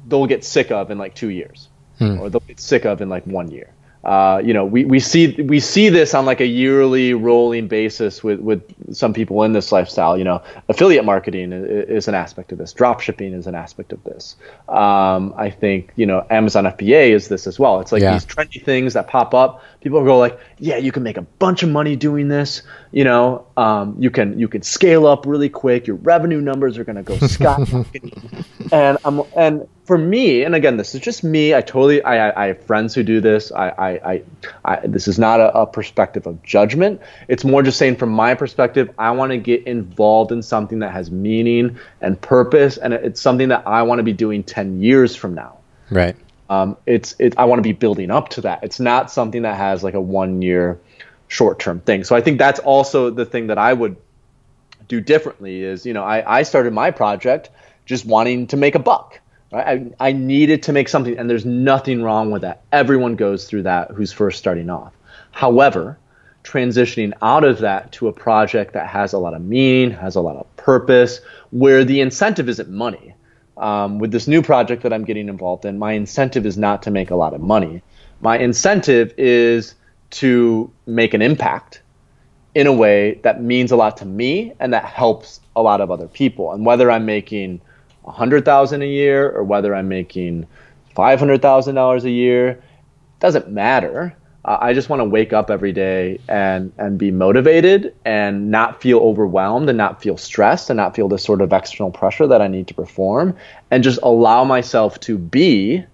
they'll 0.07 0.27
get 0.27 0.43
sick 0.43 0.71
of 0.71 0.91
in 0.91 0.97
like 0.97 1.15
two 1.15 1.29
years, 1.29 1.69
hmm. 1.99 2.19
or 2.19 2.29
they'll 2.29 2.41
get 2.41 2.59
sick 2.59 2.85
of 2.85 3.01
in 3.01 3.09
like 3.09 3.25
one 3.25 3.51
year. 3.51 3.73
Uh, 4.03 4.41
you 4.43 4.51
know, 4.51 4.65
we, 4.65 4.83
we 4.83 4.99
see 4.99 5.39
we 5.43 5.59
see 5.59 5.89
this 5.89 6.15
on 6.15 6.25
like 6.25 6.41
a 6.41 6.45
yearly 6.45 7.13
rolling 7.13 7.67
basis 7.67 8.23
with, 8.23 8.39
with 8.39 8.95
some 8.95 9.13
people 9.13 9.43
in 9.43 9.53
this 9.53 9.71
lifestyle. 9.71 10.17
You 10.17 10.23
know, 10.23 10.41
affiliate 10.69 11.05
marketing 11.05 11.53
is, 11.53 11.89
is 11.89 12.07
an 12.07 12.15
aspect 12.15 12.51
of 12.51 12.57
this. 12.57 12.73
Drop 12.73 13.01
shipping 13.01 13.33
is 13.33 13.45
an 13.45 13.53
aspect 13.53 13.93
of 13.93 14.03
this. 14.03 14.37
Um, 14.67 15.35
I 15.37 15.51
think 15.51 15.91
you 15.95 16.07
know 16.07 16.25
Amazon 16.31 16.63
FBA 16.63 17.11
is 17.11 17.27
this 17.27 17.45
as 17.45 17.59
well. 17.59 17.79
It's 17.79 17.91
like 17.91 18.01
yeah. 18.01 18.13
these 18.13 18.25
trendy 18.25 18.63
things 18.63 18.93
that 18.93 19.07
pop 19.07 19.35
up. 19.35 19.63
People 19.81 20.03
go 20.03 20.17
like, 20.17 20.39
yeah, 20.57 20.77
you 20.77 20.91
can 20.91 21.03
make 21.03 21.17
a 21.17 21.23
bunch 21.23 21.61
of 21.61 21.69
money 21.69 21.95
doing 21.95 22.27
this. 22.27 22.63
You 22.91 23.03
know, 23.03 23.45
um, 23.55 23.95
you 23.99 24.09
can 24.09 24.39
you 24.39 24.47
can 24.47 24.63
scale 24.63 25.05
up 25.05 25.27
really 25.27 25.49
quick. 25.49 25.85
Your 25.85 25.97
revenue 25.97 26.41
numbers 26.41 26.79
are 26.79 26.83
going 26.83 26.95
to 26.95 27.03
go 27.03 27.15
skyrocketing. 27.17 28.45
and 28.71 28.97
I'm 29.05 29.21
and 29.35 29.67
for 29.85 29.97
me, 29.97 30.43
and 30.43 30.53
again, 30.53 30.77
this 30.77 30.93
is 30.93 31.01
just 31.01 31.23
me. 31.23 31.55
I 31.55 31.61
totally, 31.61 32.03
I, 32.03 32.43
I 32.43 32.47
have 32.47 32.63
friends 32.63 32.93
who 32.93 33.03
do 33.03 33.19
this. 33.19 33.51
I, 33.51 33.69
I, 33.69 33.89
I, 34.11 34.23
I 34.63 34.87
this 34.87 35.07
is 35.07 35.17
not 35.17 35.39
a, 35.39 35.61
a, 35.61 35.67
perspective 35.67 36.27
of 36.27 36.41
judgment. 36.43 37.01
It's 37.27 37.43
more 37.43 37.63
just 37.63 37.77
saying, 37.77 37.95
from 37.95 38.09
my 38.09 38.35
perspective, 38.35 38.91
I 38.97 39.11
want 39.11 39.31
to 39.31 39.37
get 39.37 39.65
involved 39.65 40.31
in 40.31 40.43
something 40.43 40.79
that 40.79 40.91
has 40.91 41.09
meaning 41.09 41.79
and 41.99 42.19
purpose, 42.21 42.77
and 42.77 42.93
it's 42.93 43.19
something 43.19 43.49
that 43.49 43.67
I 43.67 43.81
want 43.83 43.99
to 43.99 44.03
be 44.03 44.13
doing 44.13 44.43
ten 44.43 44.81
years 44.81 45.15
from 45.15 45.33
now. 45.33 45.57
Right. 45.89 46.15
Um, 46.49 46.77
it's, 46.85 47.15
it, 47.17 47.33
I 47.37 47.45
want 47.45 47.59
to 47.59 47.63
be 47.63 47.71
building 47.71 48.11
up 48.11 48.29
to 48.29 48.41
that. 48.41 48.63
It's 48.63 48.79
not 48.79 49.09
something 49.09 49.43
that 49.43 49.55
has 49.55 49.83
like 49.83 49.93
a 49.93 50.01
one 50.01 50.41
year, 50.41 50.79
short 51.27 51.59
term 51.59 51.79
thing. 51.79 52.03
So 52.03 52.15
I 52.15 52.21
think 52.21 52.37
that's 52.37 52.59
also 52.59 53.09
the 53.09 53.25
thing 53.25 53.47
that 53.47 53.57
I 53.57 53.73
would 53.73 53.95
do 54.87 55.01
differently. 55.01 55.63
Is 55.63 55.87
you 55.87 55.93
know, 55.93 56.03
I, 56.03 56.39
I 56.39 56.43
started 56.43 56.71
my 56.71 56.91
project 56.91 57.49
just 57.85 58.05
wanting 58.05 58.47
to 58.47 58.57
make 58.57 58.75
a 58.75 58.79
buck 58.79 59.20
I, 59.53 59.91
I 59.99 60.11
needed 60.13 60.63
to 60.63 60.73
make 60.73 60.87
something, 60.87 61.17
and 61.17 61.29
there's 61.29 61.45
nothing 61.45 62.01
wrong 62.01 62.31
with 62.31 62.41
that. 62.43 62.61
Everyone 62.71 63.15
goes 63.15 63.45
through 63.45 63.63
that 63.63 63.91
who's 63.91 64.11
first 64.11 64.39
starting 64.39 64.69
off. 64.69 64.93
However, 65.31 65.97
transitioning 66.43 67.13
out 67.21 67.43
of 67.43 67.59
that 67.59 67.91
to 67.93 68.07
a 68.07 68.13
project 68.13 68.73
that 68.73 68.87
has 68.87 69.13
a 69.13 69.17
lot 69.17 69.33
of 69.33 69.41
meaning, 69.41 69.91
has 69.91 70.15
a 70.15 70.21
lot 70.21 70.37
of 70.37 70.55
purpose, 70.55 71.19
where 71.51 71.83
the 71.83 71.99
incentive 72.01 72.47
isn't 72.49 72.69
money. 72.69 73.13
Um, 73.57 73.99
with 73.99 74.11
this 74.11 74.27
new 74.27 74.41
project 74.41 74.83
that 74.83 74.93
I'm 74.93 75.03
getting 75.03 75.27
involved 75.27 75.65
in, 75.65 75.77
my 75.77 75.91
incentive 75.91 76.45
is 76.45 76.57
not 76.57 76.83
to 76.83 76.91
make 76.91 77.11
a 77.11 77.15
lot 77.15 77.33
of 77.33 77.41
money. 77.41 77.81
My 78.21 78.37
incentive 78.37 79.13
is 79.17 79.75
to 80.11 80.71
make 80.85 81.13
an 81.13 81.21
impact 81.21 81.81
in 82.55 82.67
a 82.67 82.73
way 82.73 83.19
that 83.23 83.41
means 83.41 83.71
a 83.71 83.75
lot 83.75 83.97
to 83.97 84.05
me 84.05 84.53
and 84.59 84.73
that 84.73 84.85
helps 84.85 85.39
a 85.55 85.61
lot 85.61 85.81
of 85.81 85.91
other 85.91 86.07
people. 86.07 86.51
And 86.51 86.65
whether 86.65 86.89
I'm 86.89 87.05
making 87.05 87.61
a 88.11 88.13
hundred 88.13 88.43
thousand 88.43 88.81
a 88.81 88.87
year 88.87 89.31
or 89.31 89.43
whether 89.43 89.73
I'm 89.73 89.87
making 89.87 90.45
five 90.93 91.17
hundred 91.17 91.41
thousand 91.41 91.75
dollars 91.75 92.03
a 92.03 92.11
year 92.11 92.61
doesn't 93.19 93.49
matter. 93.49 94.15
Uh, 94.43 94.57
I 94.59 94.73
just 94.73 94.89
want 94.89 94.99
to 94.99 95.05
wake 95.05 95.31
up 95.31 95.49
every 95.49 95.71
day 95.71 96.19
and 96.27 96.73
and 96.77 96.97
be 96.97 97.09
motivated 97.09 97.95
and 98.03 98.51
not 98.51 98.81
feel 98.81 98.99
overwhelmed 98.99 99.69
and 99.69 99.77
not 99.77 100.01
feel 100.01 100.17
stressed 100.17 100.69
and 100.69 100.77
not 100.77 100.93
feel 100.93 101.07
this 101.07 101.23
sort 101.23 101.41
of 101.41 101.53
external 101.53 101.91
pressure 101.91 102.27
that 102.27 102.41
I 102.41 102.47
need 102.47 102.67
to 102.67 102.73
perform 102.73 103.37
and 103.69 103.81
just 103.81 103.99
allow 104.03 104.43
myself 104.43 104.99
to 105.01 105.17
be 105.17 105.85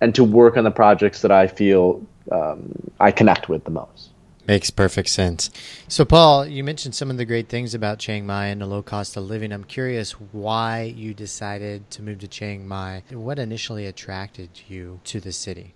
and 0.00 0.14
to 0.14 0.24
work 0.24 0.56
on 0.56 0.64
the 0.64 0.70
projects 0.70 1.20
that 1.22 1.30
I 1.30 1.46
feel 1.46 2.06
um, 2.32 2.72
I 2.98 3.10
connect 3.10 3.50
with 3.50 3.64
the 3.64 3.70
most. 3.70 4.09
Makes 4.50 4.70
perfect 4.70 5.10
sense. 5.10 5.48
So, 5.86 6.04
Paul, 6.04 6.44
you 6.44 6.64
mentioned 6.64 6.96
some 6.96 7.08
of 7.08 7.18
the 7.18 7.24
great 7.24 7.48
things 7.48 7.72
about 7.72 8.00
Chiang 8.00 8.26
Mai 8.26 8.46
and 8.46 8.60
the 8.60 8.66
low 8.66 8.82
cost 8.82 9.16
of 9.16 9.22
living. 9.22 9.52
I'm 9.52 9.62
curious 9.62 10.10
why 10.32 10.92
you 10.96 11.14
decided 11.14 11.88
to 11.92 12.02
move 12.02 12.18
to 12.18 12.26
Chiang 12.26 12.66
Mai. 12.66 13.04
What 13.12 13.38
initially 13.38 13.86
attracted 13.86 14.50
you 14.66 14.98
to 15.04 15.20
the 15.20 15.30
city? 15.30 15.74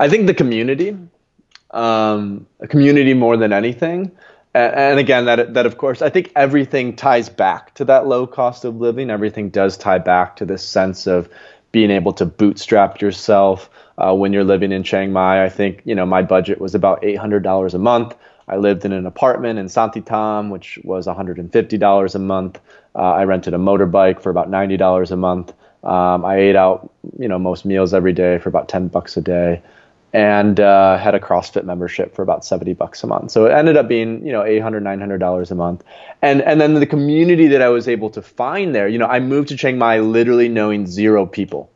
I 0.00 0.08
think 0.08 0.26
the 0.26 0.34
community, 0.34 0.96
um, 1.70 2.48
a 2.58 2.66
community 2.66 3.14
more 3.14 3.36
than 3.36 3.52
anything. 3.52 4.10
And, 4.54 4.74
and 4.74 4.98
again, 4.98 5.26
that 5.26 5.54
that 5.54 5.66
of 5.66 5.78
course, 5.78 6.02
I 6.02 6.10
think 6.10 6.32
everything 6.34 6.96
ties 6.96 7.28
back 7.28 7.76
to 7.76 7.84
that 7.84 8.08
low 8.08 8.26
cost 8.26 8.64
of 8.64 8.74
living. 8.74 9.08
Everything 9.10 9.50
does 9.50 9.76
tie 9.76 9.98
back 9.98 10.34
to 10.38 10.44
this 10.44 10.64
sense 10.64 11.06
of 11.06 11.28
being 11.72 11.90
able 11.90 12.12
to 12.14 12.26
bootstrap 12.26 13.00
yourself 13.00 13.70
uh, 13.98 14.14
when 14.14 14.32
you're 14.32 14.44
living 14.44 14.72
in 14.72 14.82
Chiang 14.82 15.12
Mai. 15.12 15.44
I 15.44 15.48
think 15.48 15.82
you 15.84 15.94
know 15.94 16.06
my 16.06 16.22
budget 16.22 16.60
was 16.60 16.74
about 16.74 17.02
$800 17.02 17.74
a 17.74 17.78
month. 17.78 18.14
I 18.48 18.56
lived 18.56 18.84
in 18.84 18.92
an 18.92 19.06
apartment 19.06 19.58
in 19.60 19.66
Santitam, 19.66 20.50
which 20.50 20.78
was 20.82 21.06
$150 21.06 22.14
a 22.14 22.18
month. 22.18 22.60
Uh, 22.96 22.98
I 22.98 23.22
rented 23.22 23.54
a 23.54 23.58
motorbike 23.58 24.20
for 24.20 24.30
about 24.30 24.50
$90 24.50 25.10
a 25.10 25.16
month. 25.16 25.52
Um, 25.84 26.24
I 26.24 26.36
ate 26.36 26.56
out, 26.56 26.92
you 27.18 27.28
know, 27.28 27.38
most 27.38 27.64
meals 27.64 27.94
every 27.94 28.12
day 28.12 28.38
for 28.38 28.48
about 28.48 28.68
10 28.68 28.88
bucks 28.88 29.16
a 29.16 29.20
day, 29.20 29.62
and 30.12 30.58
uh, 30.58 30.98
had 30.98 31.14
a 31.14 31.20
CrossFit 31.20 31.64
membership 31.64 32.14
for 32.14 32.22
about 32.22 32.44
70 32.44 32.74
bucks 32.74 33.02
a 33.04 33.06
month. 33.06 33.30
So 33.30 33.46
it 33.46 33.52
ended 33.52 33.76
up 33.76 33.86
being, 33.86 34.26
you 34.26 34.32
know, 34.32 34.44
800, 34.44 34.82
900 34.82 35.18
dollars 35.18 35.50
a 35.50 35.54
month. 35.54 35.84
And 36.20 36.42
and 36.42 36.60
then 36.60 36.74
the 36.74 36.86
community 36.86 37.48
that 37.48 37.62
I 37.62 37.68
was 37.68 37.86
able 37.88 38.10
to 38.10 38.22
find 38.22 38.74
there, 38.74 38.88
you 38.88 38.98
know, 38.98 39.06
I 39.06 39.20
moved 39.20 39.48
to 39.48 39.56
Chiang 39.56 39.78
Mai 39.78 40.00
literally 40.00 40.48
knowing 40.48 40.86
zero 40.86 41.26
people. 41.26 41.70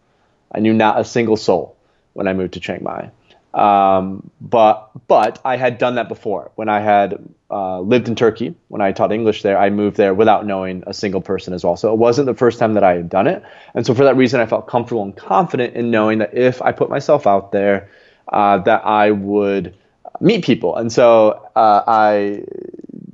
I 0.52 0.60
knew 0.60 0.72
not 0.72 0.98
a 1.00 1.04
single 1.04 1.36
soul 1.36 1.76
when 2.12 2.26
I 2.26 2.32
moved 2.32 2.54
to 2.54 2.60
Chiang 2.60 2.82
Mai. 2.82 3.10
Um, 3.54 4.32
but 4.40 4.90
but 5.06 5.40
I 5.44 5.56
had 5.56 5.78
done 5.78 5.94
that 5.94 6.08
before 6.08 6.50
when 6.56 6.68
I 6.68 6.80
had 6.80 7.24
uh, 7.52 7.80
lived 7.80 8.08
in 8.08 8.16
Turkey. 8.16 8.56
When 8.66 8.80
I 8.80 8.90
taught 8.90 9.12
English 9.12 9.42
there, 9.42 9.56
I 9.56 9.70
moved 9.70 9.96
there 9.96 10.12
without 10.12 10.44
knowing 10.44 10.82
a 10.88 10.92
single 10.92 11.20
person 11.20 11.54
as 11.54 11.62
well. 11.62 11.76
So 11.76 11.92
it 11.92 11.96
wasn't 11.96 12.26
the 12.26 12.34
first 12.34 12.58
time 12.58 12.74
that 12.74 12.82
I 12.82 12.94
had 12.94 13.08
done 13.08 13.28
it, 13.28 13.44
and 13.74 13.86
so 13.86 13.94
for 13.94 14.02
that 14.02 14.16
reason, 14.16 14.40
I 14.40 14.46
felt 14.46 14.66
comfortable 14.66 15.04
and 15.04 15.16
confident 15.16 15.76
in 15.76 15.92
knowing 15.92 16.18
that 16.18 16.34
if 16.34 16.62
I 16.62 16.72
put 16.72 16.90
myself 16.90 17.28
out 17.28 17.52
there, 17.52 17.88
uh, 18.28 18.58
that 18.58 18.84
I 18.84 19.10
would 19.10 19.74
meet 20.20 20.44
people. 20.44 20.76
And 20.76 20.92
so 20.92 21.48
uh, 21.54 21.82
I, 21.87 22.44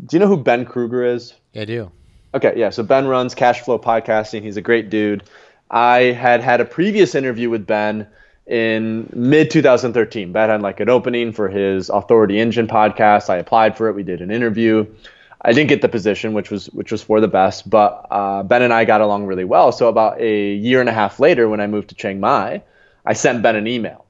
do 0.07 0.17
you 0.17 0.19
know 0.19 0.27
who 0.27 0.37
Ben 0.37 0.65
Kruger 0.65 1.05
is? 1.05 1.35
Yeah, 1.53 1.63
I 1.63 1.65
do. 1.65 1.91
Okay, 2.35 2.55
yeah. 2.57 2.71
So 2.71 2.83
Ben 2.83 3.07
runs 3.07 3.35
Cashflow 3.35 3.83
Podcasting. 3.83 4.43
He's 4.43 4.57
a 4.57 4.63
great 4.63 4.89
dude. 4.91 5.25
I 5.71 6.13
had 6.13 6.41
had 6.43 6.61
a 6.61 6.65
previous 6.65 7.15
interview 7.15 7.51
with 7.51 7.67
Ben 7.67 8.07
in 8.47 9.09
mid 9.15 9.51
2013. 9.51 10.33
Ben 10.33 10.49
had 10.49 10.63
like 10.63 10.81
an 10.81 10.89
opening 10.89 11.33
for 11.33 11.49
his 11.49 11.89
Authority 11.89 12.39
Engine 12.39 12.67
podcast. 12.67 13.31
I 13.31 13.37
applied 13.37 13.77
for 13.77 13.89
it. 13.89 13.95
We 13.95 14.03
did 14.03 14.21
an 14.21 14.31
interview. 14.31 14.87
I 15.43 15.53
didn't 15.53 15.69
get 15.69 15.81
the 15.81 15.89
position, 15.89 16.35
which 16.35 16.51
was 16.51 16.67
which 16.67 16.93
was 16.93 17.03
for 17.03 17.21
the 17.21 17.29
best. 17.29 17.69
But 17.71 18.07
uh, 18.11 18.43
Ben 18.43 18.63
and 18.63 18.73
I 18.73 18.85
got 18.85 19.01
along 19.01 19.27
really 19.27 19.45
well. 19.45 19.73
So 19.73 19.89
about 19.89 20.21
a 20.21 20.55
year 20.55 20.81
and 20.81 20.89
a 20.89 20.93
half 20.93 21.19
later, 21.19 21.49
when 21.49 21.61
I 21.61 21.67
moved 21.67 21.89
to 21.91 21.95
Chiang 21.95 22.21
Mai, 22.21 22.63
I 23.07 23.13
sent 23.15 23.43
Ben 23.43 23.57
an 23.57 23.67
email, 23.67 24.05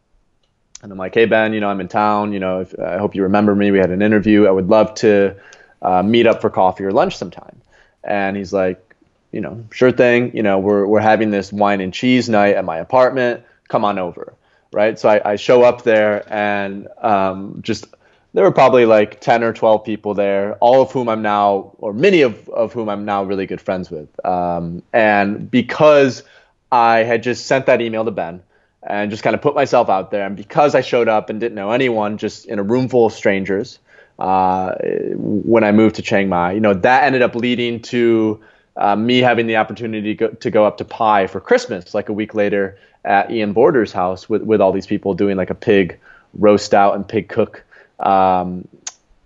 and 0.82 0.92
I'm 0.92 0.98
like, 0.98 1.14
"Hey 1.14 1.26
Ben, 1.26 1.52
you 1.52 1.60
know 1.60 1.68
I'm 1.68 1.80
in 1.80 1.88
town. 1.88 2.32
You 2.32 2.40
know 2.40 2.60
if, 2.60 2.78
I 2.78 2.98
hope 2.98 3.14
you 3.14 3.22
remember 3.22 3.54
me. 3.54 3.70
We 3.70 3.78
had 3.78 3.90
an 3.90 4.02
interview. 4.02 4.46
I 4.46 4.50
would 4.50 4.68
love 4.68 4.94
to 4.96 5.36
uh, 5.82 6.02
meet 6.02 6.26
up 6.26 6.40
for 6.40 6.50
coffee 6.50 6.84
or 6.84 6.92
lunch 6.92 7.16
sometime." 7.16 7.60
And 8.04 8.36
he's 8.36 8.52
like, 8.52 8.94
"You 9.32 9.40
know, 9.40 9.64
sure 9.72 9.92
thing. 9.92 10.36
You 10.36 10.42
know 10.42 10.58
we're 10.58 10.86
we're 10.86 11.00
having 11.00 11.30
this 11.30 11.52
wine 11.52 11.80
and 11.80 11.92
cheese 11.92 12.28
night 12.28 12.56
at 12.56 12.64
my 12.64 12.78
apartment." 12.78 13.44
come 13.70 13.84
on 13.84 13.98
over, 13.98 14.34
right? 14.72 14.98
So 14.98 15.08
I, 15.08 15.32
I 15.32 15.36
show 15.36 15.62
up 15.62 15.82
there 15.84 16.30
and 16.30 16.88
um, 16.98 17.60
just 17.62 17.86
there 18.34 18.44
were 18.44 18.52
probably 18.52 18.84
like 18.84 19.20
10 19.20 19.42
or 19.42 19.52
12 19.52 19.84
people 19.84 20.12
there, 20.12 20.54
all 20.56 20.82
of 20.82 20.92
whom 20.92 21.08
I'm 21.08 21.22
now, 21.22 21.72
or 21.78 21.94
many 21.94 22.20
of, 22.20 22.48
of 22.50 22.72
whom 22.72 22.88
I'm 22.88 23.04
now 23.04 23.24
really 23.24 23.46
good 23.46 23.60
friends 23.60 23.90
with. 23.90 24.08
Um, 24.24 24.82
and 24.92 25.50
because 25.50 26.22
I 26.70 26.98
had 26.98 27.22
just 27.22 27.46
sent 27.46 27.66
that 27.66 27.80
email 27.80 28.04
to 28.04 28.10
Ben 28.10 28.42
and 28.82 29.10
just 29.10 29.22
kind 29.22 29.34
of 29.34 29.42
put 29.42 29.54
myself 29.54 29.88
out 29.88 30.10
there, 30.10 30.26
and 30.26 30.36
because 30.36 30.74
I 30.74 30.80
showed 30.80 31.08
up 31.08 31.30
and 31.30 31.38
didn't 31.38 31.54
know 31.54 31.70
anyone, 31.70 32.18
just 32.18 32.46
in 32.46 32.58
a 32.58 32.62
room 32.62 32.88
full 32.88 33.06
of 33.06 33.12
strangers, 33.12 33.78
uh, 34.18 34.74
when 35.14 35.64
I 35.64 35.72
moved 35.72 35.96
to 35.96 36.02
Chiang 36.02 36.28
Mai, 36.28 36.52
you 36.52 36.60
know, 36.60 36.74
that 36.74 37.04
ended 37.04 37.22
up 37.22 37.34
leading 37.34 37.80
to 37.82 38.40
uh, 38.76 38.96
me 38.96 39.18
having 39.18 39.46
the 39.46 39.56
opportunity 39.56 40.14
to 40.14 40.14
go, 40.14 40.28
to 40.28 40.50
go 40.50 40.64
up 40.64 40.78
to 40.78 40.84
Pai 40.84 41.26
for 41.26 41.40
Christmas, 41.40 41.94
like 41.94 42.08
a 42.08 42.12
week 42.12 42.34
later 42.34 42.78
at 43.04 43.30
Ian 43.30 43.52
Borders' 43.52 43.92
house 43.92 44.28
with, 44.28 44.42
with 44.42 44.60
all 44.60 44.72
these 44.72 44.86
people 44.86 45.14
doing 45.14 45.36
like 45.36 45.50
a 45.50 45.54
pig 45.54 45.98
roast 46.34 46.74
out 46.74 46.94
and 46.94 47.06
pig 47.06 47.28
cook. 47.28 47.64
Um, 47.98 48.68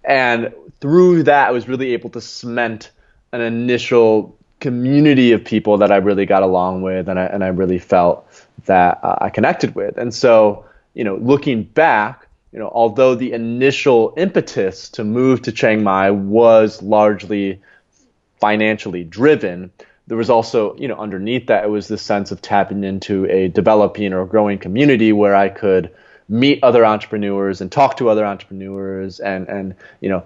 and 0.05 0.53
through 0.81 1.25
that, 1.25 1.49
I 1.49 1.51
was 1.51 1.69
really 1.69 1.93
able 1.93 2.11
to 2.11 2.21
cement 2.21 2.91
an 3.33 3.41
initial 3.41 4.37
community 4.65 5.33
of 5.33 5.45
people 5.45 5.77
that 5.77 5.93
I 5.93 5.97
really 5.97 6.25
got 6.25 6.43
along 6.43 6.81
with 6.81 7.07
and 7.11 7.19
I, 7.19 7.27
and 7.27 7.45
I 7.45 7.49
really 7.49 7.79
felt 7.79 8.27
that 8.65 8.99
uh, 9.03 9.19
I 9.21 9.29
connected 9.29 9.75
with. 9.75 9.99
And 9.99 10.15
so, 10.15 10.65
you 10.95 11.05
know, 11.05 11.17
looking 11.17 11.65
back, 11.65 12.27
you 12.51 12.59
know, 12.59 12.71
although 12.73 13.15
the 13.15 13.33
initial 13.33 14.15
impetus 14.17 14.89
to 14.97 15.05
move 15.05 15.43
to 15.43 15.53
Chiang 15.53 15.83
Mai 15.83 16.11
was 16.13 16.81
largely 16.81 17.61
financially 18.41 19.05
driven, 19.05 19.71
there 20.07 20.17
was 20.17 20.31
also, 20.31 20.75
you 20.77 20.89
know, 20.89 20.97
underneath 20.97 21.49
that, 21.49 21.65
it 21.65 21.69
was 21.69 21.89
this 21.89 22.01
sense 22.01 22.33
of 22.33 22.41
tapping 22.41 22.85
into 22.85 23.27
a 23.27 23.49
developing 23.49 24.15
or 24.15 24.25
growing 24.25 24.59
community 24.59 25.13
where 25.13 25.37
I 25.37 25.51
could 25.51 25.95
meet 26.31 26.65
other 26.65 26.87
entrepreneurs 26.87 27.61
and 27.61 27.71
talk 27.71 27.99
to 27.99 28.09
other 28.09 28.25
entrepreneurs 28.25 29.21
and, 29.21 29.47
and, 29.47 29.75
you 30.01 30.09
know, 30.09 30.25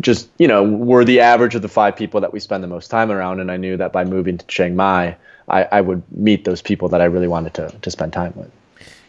just, 0.00 0.28
you 0.38 0.48
know, 0.48 0.62
we're 0.62 1.04
the 1.04 1.20
average 1.20 1.54
of 1.54 1.62
the 1.62 1.68
five 1.68 1.96
people 1.96 2.20
that 2.20 2.32
we 2.32 2.40
spend 2.40 2.62
the 2.62 2.68
most 2.68 2.90
time 2.90 3.10
around. 3.10 3.40
And 3.40 3.50
I 3.50 3.56
knew 3.56 3.76
that 3.76 3.92
by 3.92 4.04
moving 4.04 4.38
to 4.38 4.46
Chiang 4.46 4.76
Mai, 4.76 5.16
I, 5.48 5.64
I 5.64 5.80
would 5.80 6.02
meet 6.16 6.44
those 6.44 6.62
people 6.62 6.88
that 6.90 7.00
I 7.00 7.04
really 7.04 7.28
wanted 7.28 7.54
to, 7.54 7.68
to 7.82 7.90
spend 7.90 8.12
time 8.12 8.32
with. 8.36 8.50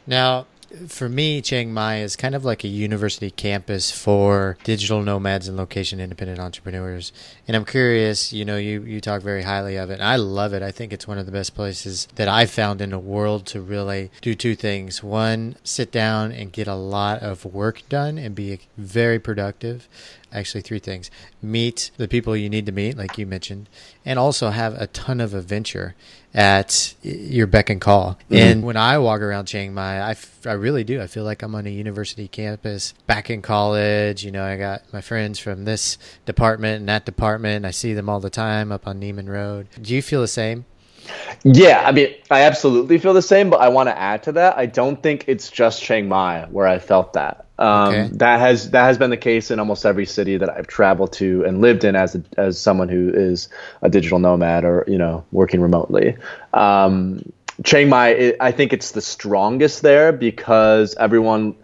Now, 0.08 0.46
for 0.88 1.08
me, 1.08 1.42
Chiang 1.42 1.74
Mai 1.74 2.00
is 2.00 2.16
kind 2.16 2.36
of 2.36 2.44
like 2.44 2.64
a 2.64 2.68
university 2.68 3.32
campus 3.32 3.92
for 3.92 4.58
digital 4.64 5.02
nomads 5.02 5.48
and 5.48 5.56
location 5.56 6.00
independent 6.00 6.40
entrepreneurs. 6.40 7.14
And 7.48 7.56
I'm 7.56 7.66
curious, 7.66 8.34
you 8.34 8.44
know, 8.44 8.58
you, 8.58 8.84
you 8.84 9.00
talk 9.00 9.22
very 9.22 9.44
highly 9.44 9.78
of 9.78 9.90
it. 9.90 10.02
I 10.02 10.18
love 10.18 10.54
it. 10.54 10.62
I 10.62 10.72
think 10.72 10.92
it's 10.92 11.08
one 11.08 11.18
of 11.18 11.26
the 11.26 11.32
best 11.32 11.56
places 11.56 12.08
that 12.16 12.28
I've 12.28 12.52
found 12.52 12.82
in 12.82 12.90
the 12.90 13.00
world 13.00 13.46
to 13.48 13.62
really 13.62 14.12
do 14.22 14.36
two 14.36 14.56
things. 14.56 15.02
One, 15.02 15.56
sit 15.64 15.92
down 15.92 16.32
and 16.32 16.52
get 16.52 16.68
a 16.68 16.76
lot 16.76 17.20
of 17.20 17.46
work 17.46 17.84
done 17.88 18.18
and 18.18 18.36
be 18.36 18.60
very 18.78 19.20
productive 19.20 19.88
actually 20.32 20.62
three 20.62 20.80
things. 20.80 21.10
Meet 21.42 21.92
the 21.98 22.08
people 22.08 22.36
you 22.36 22.50
need 22.50 22.66
to 22.66 22.72
meet 22.72 22.98
like 22.98 23.18
you 23.18 23.26
mentioned 23.26 23.70
and 24.06 24.20
also 24.20 24.50
have 24.50 24.74
a 24.80 24.88
ton 24.88 25.20
of 25.22 25.34
adventure 25.34 25.96
at 26.34 26.94
your 27.02 27.48
beck 27.48 27.70
and 27.70 27.80
call. 27.80 28.20
Mm-hmm. 28.26 28.36
and 28.36 28.64
when 28.64 28.76
i 28.76 28.98
walk 28.98 29.22
around 29.22 29.46
chiang 29.46 29.74
mai 29.74 30.00
I, 30.02 30.12
f- 30.12 30.46
I 30.46 30.52
really 30.52 30.84
do. 30.84 31.02
I 31.02 31.08
feel 31.08 31.24
like 31.24 31.42
i'm 31.42 31.56
on 31.56 31.66
a 31.66 31.70
university 31.70 32.28
campus 32.28 32.94
back 33.08 33.30
in 33.30 33.42
college 33.42 34.26
you 34.26 34.32
know 34.32 34.44
i 34.44 34.58
got 34.58 34.82
my 34.92 35.00
friends 35.00 35.40
from 35.40 35.64
this 35.64 35.98
department 36.26 36.82
and 36.82 36.90
that 36.90 37.06
department 37.06 37.66
i 37.66 37.72
see 37.72 37.94
them 37.94 38.10
all 38.10 38.20
the 38.20 38.30
time 38.30 38.72
up 38.72 38.86
on 38.86 39.00
Nimman 39.00 39.30
road. 39.30 39.68
Do 39.82 39.96
you 39.96 40.02
feel 40.02 40.20
the 40.20 40.28
same 40.28 40.66
yeah, 41.44 41.84
I 41.86 41.92
mean, 41.92 42.14
I 42.32 42.42
absolutely 42.42 42.98
feel 42.98 43.14
the 43.14 43.22
same, 43.22 43.50
but 43.50 43.62
I 43.62 43.70
want 43.70 43.88
to 43.88 43.98
add 43.98 44.24
to 44.24 44.32
that. 44.34 44.58
I 44.58 44.66
don't 44.66 45.02
think 45.02 45.26
it's 45.28 45.50
just 45.50 45.82
Chiang 45.82 46.08
Mai 46.08 46.46
where 46.46 46.68
I 46.68 46.80
felt 46.80 47.14
that. 47.14 47.46
Um, 47.58 47.94
okay. 47.94 48.10
That 48.14 48.40
has 48.40 48.72
that 48.72 48.84
has 48.84 48.98
been 48.98 49.12
the 49.12 49.18
case 49.18 49.52
in 49.52 49.60
almost 49.60 49.86
every 49.86 50.06
city 50.06 50.38
that 50.38 50.50
I've 50.50 50.68
traveled 50.68 51.14
to 51.14 51.46
and 51.46 51.62
lived 51.62 51.84
in 51.84 51.96
as 51.96 52.16
a, 52.16 52.24
as 52.38 52.60
someone 52.60 52.90
who 52.90 53.12
is 53.14 53.48
a 53.82 53.90
digital 53.90 54.20
nomad 54.20 54.66
or 54.66 54.84
you 54.88 54.98
know 54.98 55.24
working 55.32 55.62
remotely. 55.62 56.18
Um, 56.54 57.32
Chiang 57.64 57.88
Mai, 57.88 58.10
it, 58.10 58.38
I 58.42 58.52
think 58.52 58.74
it's 58.74 58.92
the 58.92 59.02
strongest 59.02 59.82
there 59.82 60.12
because 60.12 60.96
everyone 60.96 61.56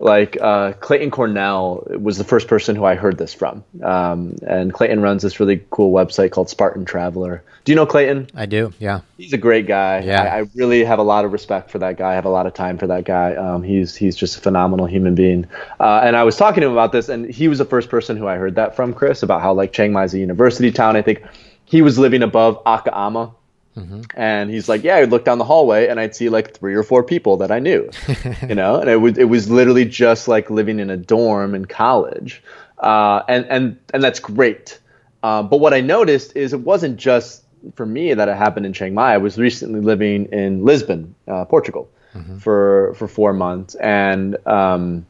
like 0.00 0.40
uh, 0.40 0.72
Clayton 0.72 1.10
Cornell 1.10 1.86
was 1.90 2.16
the 2.16 2.24
first 2.24 2.48
person 2.48 2.74
who 2.74 2.84
I 2.84 2.94
heard 2.94 3.18
this 3.18 3.34
from. 3.34 3.62
Um, 3.82 4.34
and 4.46 4.72
Clayton 4.72 5.00
runs 5.00 5.22
this 5.22 5.38
really 5.38 5.62
cool 5.68 5.92
website 5.92 6.30
called 6.30 6.48
Spartan 6.48 6.86
Traveler. 6.86 7.44
Do 7.64 7.72
you 7.72 7.76
know 7.76 7.84
Clayton? 7.84 8.28
I 8.34 8.46
do, 8.46 8.72
yeah. 8.78 9.02
He's 9.18 9.34
a 9.34 9.38
great 9.38 9.66
guy. 9.66 10.00
Yeah. 10.00 10.22
I, 10.22 10.38
I 10.38 10.44
really 10.54 10.84
have 10.84 10.98
a 10.98 11.02
lot 11.02 11.26
of 11.26 11.32
respect 11.32 11.70
for 11.70 11.78
that 11.80 11.98
guy. 11.98 12.12
I 12.12 12.14
have 12.14 12.24
a 12.24 12.30
lot 12.30 12.46
of 12.46 12.54
time 12.54 12.78
for 12.78 12.86
that 12.86 13.04
guy. 13.04 13.34
Um, 13.34 13.62
he's 13.62 13.94
he's 13.94 14.16
just 14.16 14.38
a 14.38 14.40
phenomenal 14.40 14.86
human 14.86 15.14
being. 15.14 15.46
Uh, 15.78 16.00
and 16.02 16.16
I 16.16 16.24
was 16.24 16.36
talking 16.36 16.62
to 16.62 16.68
him 16.68 16.72
about 16.72 16.92
this, 16.92 17.10
and 17.10 17.28
he 17.28 17.48
was 17.48 17.58
the 17.58 17.66
first 17.66 17.90
person 17.90 18.16
who 18.16 18.26
I 18.26 18.36
heard 18.36 18.54
that 18.54 18.74
from, 18.74 18.94
Chris, 18.94 19.22
about 19.22 19.42
how 19.42 19.52
like 19.52 19.74
Chiang 19.74 19.92
Mai 19.92 20.04
is 20.04 20.14
a 20.14 20.18
university 20.18 20.72
town. 20.72 20.96
I 20.96 21.02
think 21.02 21.22
he 21.66 21.82
was 21.82 21.98
living 21.98 22.22
above 22.22 22.62
Ama. 22.66 23.34
Mm-hmm. 23.80 24.00
And 24.14 24.50
he's 24.50 24.68
like, 24.68 24.84
yeah, 24.84 24.96
I'd 24.96 25.10
look 25.10 25.24
down 25.24 25.38
the 25.38 25.44
hallway 25.44 25.88
and 25.88 25.98
I'd 25.98 26.14
see 26.14 26.28
like 26.28 26.56
three 26.56 26.74
or 26.74 26.82
four 26.82 27.02
people 27.02 27.38
that 27.38 27.50
I 27.50 27.58
knew, 27.58 27.90
you 28.48 28.54
know, 28.54 28.80
and 28.80 28.88
it 28.88 28.96
was 28.96 29.18
it 29.18 29.24
was 29.24 29.50
literally 29.50 29.84
just 29.84 30.28
like 30.28 30.50
living 30.50 30.80
in 30.80 30.90
a 30.90 30.96
dorm 30.96 31.54
in 31.54 31.64
college, 31.64 32.42
uh, 32.78 33.22
and 33.28 33.46
and 33.46 33.78
and 33.94 34.02
that's 34.02 34.20
great. 34.20 34.78
Uh, 35.22 35.42
but 35.42 35.58
what 35.58 35.74
I 35.74 35.80
noticed 35.80 36.36
is 36.36 36.52
it 36.52 36.60
wasn't 36.60 36.96
just 36.96 37.44
for 37.74 37.84
me 37.84 38.14
that 38.14 38.28
it 38.28 38.36
happened 38.36 38.66
in 38.66 38.72
Chiang 38.72 38.94
Mai. 38.94 39.14
I 39.14 39.18
was 39.18 39.38
recently 39.38 39.80
living 39.80 40.26
in 40.26 40.64
Lisbon, 40.64 41.14
uh, 41.28 41.44
Portugal, 41.44 41.90
mm-hmm. 42.14 42.38
for 42.38 42.94
for 42.94 43.08
four 43.08 43.32
months, 43.32 43.74
and 43.74 44.36
um, 44.46 45.06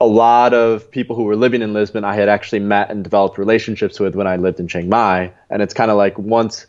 a 0.00 0.06
lot 0.06 0.54
of 0.54 0.90
people 0.90 1.14
who 1.14 1.24
were 1.24 1.36
living 1.36 1.62
in 1.62 1.74
Lisbon 1.74 2.04
I 2.04 2.14
had 2.14 2.28
actually 2.28 2.60
met 2.60 2.90
and 2.90 3.04
developed 3.04 3.36
relationships 3.38 4.00
with 4.00 4.14
when 4.14 4.26
I 4.26 4.36
lived 4.36 4.58
in 4.58 4.66
Chiang 4.66 4.88
Mai, 4.88 5.32
and 5.50 5.62
it's 5.62 5.74
kind 5.74 5.90
of 5.90 5.96
like 5.96 6.18
once 6.18 6.66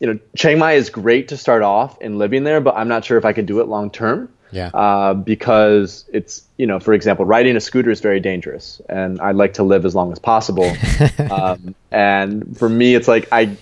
you 0.00 0.06
know, 0.06 0.18
Chiang 0.36 0.58
Mai 0.58 0.74
is 0.74 0.90
great 0.90 1.28
to 1.28 1.36
start 1.36 1.62
off 1.62 1.98
and 2.00 2.18
living 2.18 2.44
there, 2.44 2.60
but 2.60 2.76
I'm 2.76 2.88
not 2.88 3.04
sure 3.04 3.18
if 3.18 3.24
I 3.24 3.32
could 3.32 3.46
do 3.46 3.60
it 3.60 3.68
long 3.68 3.90
term. 3.90 4.32
Yeah. 4.50 4.68
Uh, 4.68 5.12
because 5.12 6.06
it's, 6.10 6.42
you 6.56 6.66
know, 6.66 6.80
for 6.80 6.94
example, 6.94 7.26
riding 7.26 7.54
a 7.56 7.60
scooter 7.60 7.90
is 7.90 8.00
very 8.00 8.18
dangerous, 8.18 8.80
and 8.88 9.20
I'd 9.20 9.36
like 9.36 9.54
to 9.54 9.62
live 9.62 9.84
as 9.84 9.94
long 9.94 10.10
as 10.10 10.18
possible. 10.18 10.72
um, 11.30 11.74
and 11.90 12.56
for 12.56 12.68
me, 12.68 12.94
it's 12.94 13.08
like 13.08 13.28
I 13.30 13.56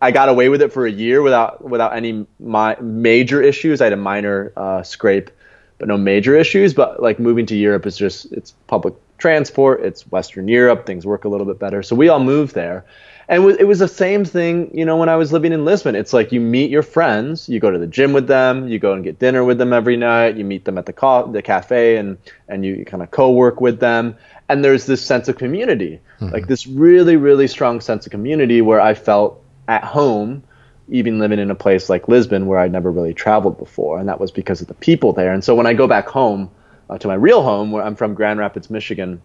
I 0.00 0.10
got 0.12 0.30
away 0.30 0.48
with 0.48 0.62
it 0.62 0.72
for 0.72 0.86
a 0.86 0.90
year 0.90 1.20
without 1.20 1.62
without 1.62 1.94
any 1.94 2.26
my 2.38 2.76
major 2.80 3.42
issues. 3.42 3.82
I 3.82 3.84
had 3.84 3.92
a 3.92 3.98
minor 3.98 4.52
uh, 4.56 4.82
scrape, 4.82 5.30
but 5.76 5.88
no 5.88 5.98
major 5.98 6.34
issues. 6.34 6.72
But 6.72 7.02
like 7.02 7.18
moving 7.18 7.44
to 7.46 7.56
Europe 7.56 7.84
is 7.84 7.98
just 7.98 8.32
it's 8.32 8.52
public 8.66 8.94
transport. 9.18 9.82
It's 9.84 10.10
Western 10.10 10.48
Europe. 10.48 10.86
Things 10.86 11.04
work 11.04 11.26
a 11.26 11.28
little 11.28 11.46
bit 11.46 11.58
better. 11.58 11.82
So 11.82 11.94
we 11.94 12.08
all 12.08 12.20
moved 12.20 12.54
there 12.54 12.86
and 13.30 13.48
it 13.60 13.64
was 13.64 13.78
the 13.78 13.86
same 13.86 14.24
thing, 14.24 14.76
you 14.76 14.84
know, 14.84 14.96
when 14.96 15.08
I 15.08 15.14
was 15.14 15.32
living 15.32 15.52
in 15.52 15.64
Lisbon. 15.64 15.94
It's 15.94 16.12
like 16.12 16.32
you 16.32 16.40
meet 16.40 16.68
your 16.68 16.82
friends, 16.82 17.48
you 17.48 17.60
go 17.60 17.70
to 17.70 17.78
the 17.78 17.86
gym 17.86 18.12
with 18.12 18.26
them, 18.26 18.66
you 18.66 18.80
go 18.80 18.92
and 18.92 19.04
get 19.04 19.20
dinner 19.20 19.44
with 19.44 19.56
them 19.56 19.72
every 19.72 19.96
night, 19.96 20.36
you 20.36 20.44
meet 20.44 20.64
them 20.64 20.76
at 20.76 20.86
the 20.86 20.92
ca- 20.92 21.26
the 21.26 21.40
cafe, 21.40 21.96
and 21.96 22.18
and 22.48 22.66
you 22.66 22.84
kind 22.84 23.04
of 23.04 23.12
co-work 23.12 23.60
with 23.60 23.78
them, 23.78 24.16
and 24.48 24.64
there's 24.64 24.84
this 24.84 25.06
sense 25.06 25.28
of 25.28 25.38
community, 25.38 26.00
mm-hmm. 26.18 26.34
like 26.34 26.48
this 26.48 26.66
really 26.66 27.14
really 27.14 27.46
strong 27.46 27.80
sense 27.80 28.04
of 28.04 28.10
community 28.10 28.62
where 28.62 28.80
I 28.80 28.94
felt 28.94 29.40
at 29.68 29.84
home, 29.84 30.42
even 30.88 31.20
living 31.20 31.38
in 31.38 31.52
a 31.52 31.54
place 31.54 31.88
like 31.88 32.08
Lisbon 32.08 32.46
where 32.46 32.58
I'd 32.58 32.72
never 32.72 32.90
really 32.90 33.14
traveled 33.14 33.58
before, 33.58 34.00
and 34.00 34.08
that 34.08 34.18
was 34.18 34.32
because 34.32 34.60
of 34.60 34.66
the 34.66 34.74
people 34.74 35.12
there. 35.12 35.32
And 35.32 35.44
so 35.44 35.54
when 35.54 35.68
I 35.68 35.74
go 35.74 35.86
back 35.86 36.08
home, 36.08 36.50
uh, 36.88 36.98
to 36.98 37.06
my 37.06 37.14
real 37.14 37.42
home, 37.44 37.70
where 37.70 37.84
I'm 37.84 37.94
from 37.94 38.14
Grand 38.14 38.40
Rapids, 38.40 38.70
Michigan, 38.70 39.22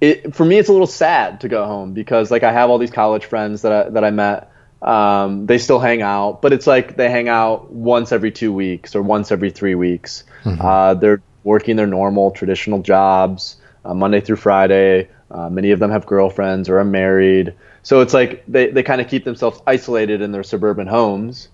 it 0.00 0.34
for 0.34 0.44
me 0.44 0.58
it's 0.58 0.68
a 0.68 0.72
little 0.72 0.86
sad 0.86 1.40
to 1.40 1.48
go 1.48 1.64
home 1.64 1.92
because 1.92 2.30
like 2.30 2.42
I 2.42 2.52
have 2.52 2.70
all 2.70 2.78
these 2.78 2.90
college 2.90 3.24
friends 3.24 3.62
that 3.62 3.72
I, 3.72 3.88
that 3.90 4.04
I 4.04 4.10
met. 4.10 4.52
Um, 4.82 5.46
they 5.46 5.56
still 5.58 5.78
hang 5.78 6.02
out, 6.02 6.42
but 6.42 6.52
it's 6.52 6.66
like 6.66 6.96
they 6.96 7.10
hang 7.10 7.28
out 7.28 7.72
once 7.72 8.12
every 8.12 8.30
two 8.30 8.52
weeks 8.52 8.94
or 8.94 9.02
once 9.02 9.32
every 9.32 9.50
three 9.50 9.74
weeks. 9.74 10.24
Mm-hmm. 10.44 10.60
Uh, 10.60 10.94
they're 10.94 11.22
working 11.44 11.76
their 11.76 11.86
normal 11.86 12.30
traditional 12.30 12.82
jobs 12.82 13.56
uh, 13.84 13.94
Monday 13.94 14.20
through 14.20 14.36
Friday. 14.36 15.08
Uh, 15.30 15.48
many 15.48 15.70
of 15.70 15.78
them 15.78 15.90
have 15.90 16.06
girlfriends 16.06 16.68
or 16.68 16.78
are 16.78 16.84
married. 16.84 17.54
So 17.82 18.00
it's 18.00 18.12
like 18.12 18.44
they, 18.46 18.70
they 18.70 18.82
kind 18.82 19.00
of 19.00 19.08
keep 19.08 19.24
themselves 19.24 19.60
isolated 19.66 20.20
in 20.20 20.32
their 20.32 20.42
suburban 20.42 20.86
homes, 20.88 21.48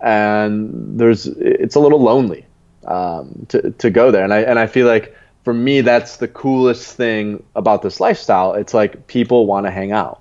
and 0.00 0.98
there's 0.98 1.26
it's 1.26 1.74
a 1.74 1.80
little 1.80 2.00
lonely 2.00 2.46
um, 2.86 3.46
to 3.48 3.70
to 3.70 3.90
go 3.90 4.10
there. 4.10 4.24
And 4.24 4.32
I 4.32 4.40
and 4.40 4.58
I 4.58 4.66
feel 4.66 4.86
like 4.86 5.16
for 5.44 5.54
me 5.54 5.82
that's 5.82 6.16
the 6.16 6.28
coolest 6.28 6.96
thing 6.96 7.42
about 7.54 7.82
this 7.82 8.00
lifestyle. 8.00 8.54
It's 8.54 8.74
like 8.74 9.06
people 9.06 9.46
want 9.46 9.66
to 9.66 9.70
hang 9.70 9.92
out 9.92 10.20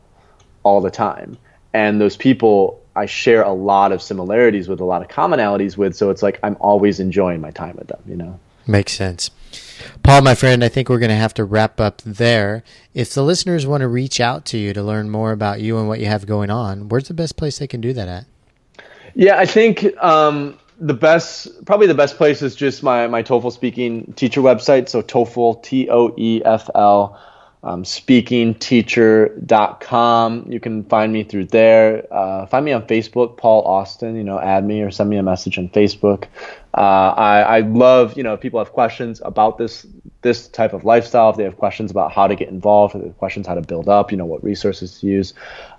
all 0.64 0.82
the 0.82 0.92
time, 0.92 1.38
and 1.74 2.00
those 2.00 2.18
people 2.18 2.82
I 2.96 3.08
share 3.08 3.42
a 3.42 3.54
lot 3.54 3.92
of 3.92 4.02
similarities 4.02 4.68
with, 4.68 4.80
a 4.80 4.86
lot 4.86 5.02
of 5.02 5.08
commonalities 5.08 5.78
with. 5.78 5.96
So 5.96 6.10
it's 6.10 6.22
like 6.22 6.40
I'm 6.44 6.58
always 6.60 7.00
enjoying 7.00 7.42
my 7.42 7.52
time 7.52 7.76
with 7.78 7.88
them. 7.88 8.02
You 8.08 8.18
know. 8.18 8.40
Makes 8.68 8.94
sense. 8.94 9.32
Paul, 10.04 10.22
my 10.22 10.36
friend, 10.36 10.64
I 10.64 10.70
think 10.70 10.90
we're 10.90 11.00
going 11.00 11.10
to 11.10 11.16
have 11.16 11.34
to 11.36 11.44
wrap 11.44 11.80
up 11.80 12.02
there. 12.04 12.64
If 12.94 13.14
the 13.14 13.24
listeners 13.24 13.68
want 13.68 13.82
to 13.82 13.88
reach 13.88 14.20
out 14.20 14.46
to 14.46 14.58
you 14.58 14.74
to 14.74 14.82
learn 14.82 15.10
more 15.10 15.32
about 15.32 15.62
you 15.62 15.78
and 15.78 15.88
what 15.88 16.00
you 16.00 16.06
have 16.06 16.26
going 16.26 16.50
on, 16.50 16.88
where's 16.88 17.08
the 17.08 17.14
best 17.14 17.36
place 17.36 17.60
they 17.60 17.68
can 17.68 17.82
do 17.82 17.94
that 17.94 18.08
at? 18.08 18.26
Yeah, 19.16 19.38
I 19.38 19.46
think 19.46 19.96
um, 20.02 20.58
the 20.84 20.94
best, 20.94 21.66
probably 21.66 21.88
the 21.88 21.96
best 21.96 22.18
place 22.18 22.42
is 22.42 22.56
just 22.56 22.84
my, 22.84 23.08
my 23.08 23.24
TOEFL 23.24 23.54
speaking 23.54 24.12
teacher 24.18 24.42
website. 24.42 24.90
So 24.90 25.02
TOEFL, 25.02 25.64
T 25.64 25.90
O 25.90 26.14
E 26.18 26.42
F 26.44 26.70
L, 26.76 27.18
um, 27.64 27.84
speakingteacher.com. 27.84 30.52
You 30.52 30.60
can 30.60 30.84
find 30.84 31.14
me 31.14 31.24
through 31.24 31.46
there. 31.46 32.06
Uh, 32.14 32.46
find 32.48 32.66
me 32.66 32.74
on 32.74 32.82
Facebook, 32.84 33.38
Paul 33.38 33.64
Austin, 33.64 34.18
you 34.18 34.26
know, 34.26 34.38
add 34.38 34.66
me 34.66 34.82
or 34.82 34.92
send 34.92 35.10
me 35.10 35.16
a 35.16 35.24
message 35.24 35.58
on 35.58 35.70
Facebook. 35.70 36.26
Uh, 36.76 37.14
I, 37.16 37.42
I 37.42 37.60
love, 37.60 38.18
you 38.18 38.24
know, 38.24 38.34
if 38.34 38.42
people 38.42 38.60
have 38.60 38.72
questions 38.72 39.22
about 39.24 39.58
this 39.58 39.86
this 40.24 40.48
type 40.48 40.74
of 40.74 40.86
lifestyle, 40.86 41.30
if 41.30 41.36
they 41.36 41.44
have 41.44 41.58
questions 41.58 41.92
about 41.92 42.12
how 42.12 42.28
to 42.28 42.36
get 42.36 42.48
involved, 42.48 42.96
if 42.96 43.02
they 43.02 43.08
have 43.08 43.18
questions 43.18 43.46
how 43.46 43.54
to 43.54 43.62
build 43.62 43.90
up, 43.90 44.10
you 44.10 44.18
know, 44.18 44.26
what 44.26 44.44
resources 44.44 45.00
to 45.00 45.08
use, 45.08 45.34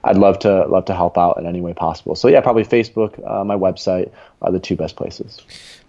I'd 0.05 0.19
love 0.19 0.39
to 0.41 0.67
love 0.67 0.85
to 0.85 0.95
help 0.95 1.19
out 1.19 1.39
in 1.39 1.47
any 1.47 1.61
way 1.61 1.73
possible. 1.73 2.15
So 2.15 2.29
yeah, 2.29 2.41
probably 2.43 2.65
Facebook, 2.65 3.19
uh, 3.29 3.43
my 3.43 3.57
website 3.57 4.13
are 4.43 4.53
the 4.53 4.61
two 4.61 4.77
best 4.77 4.95
places. 4.95 5.41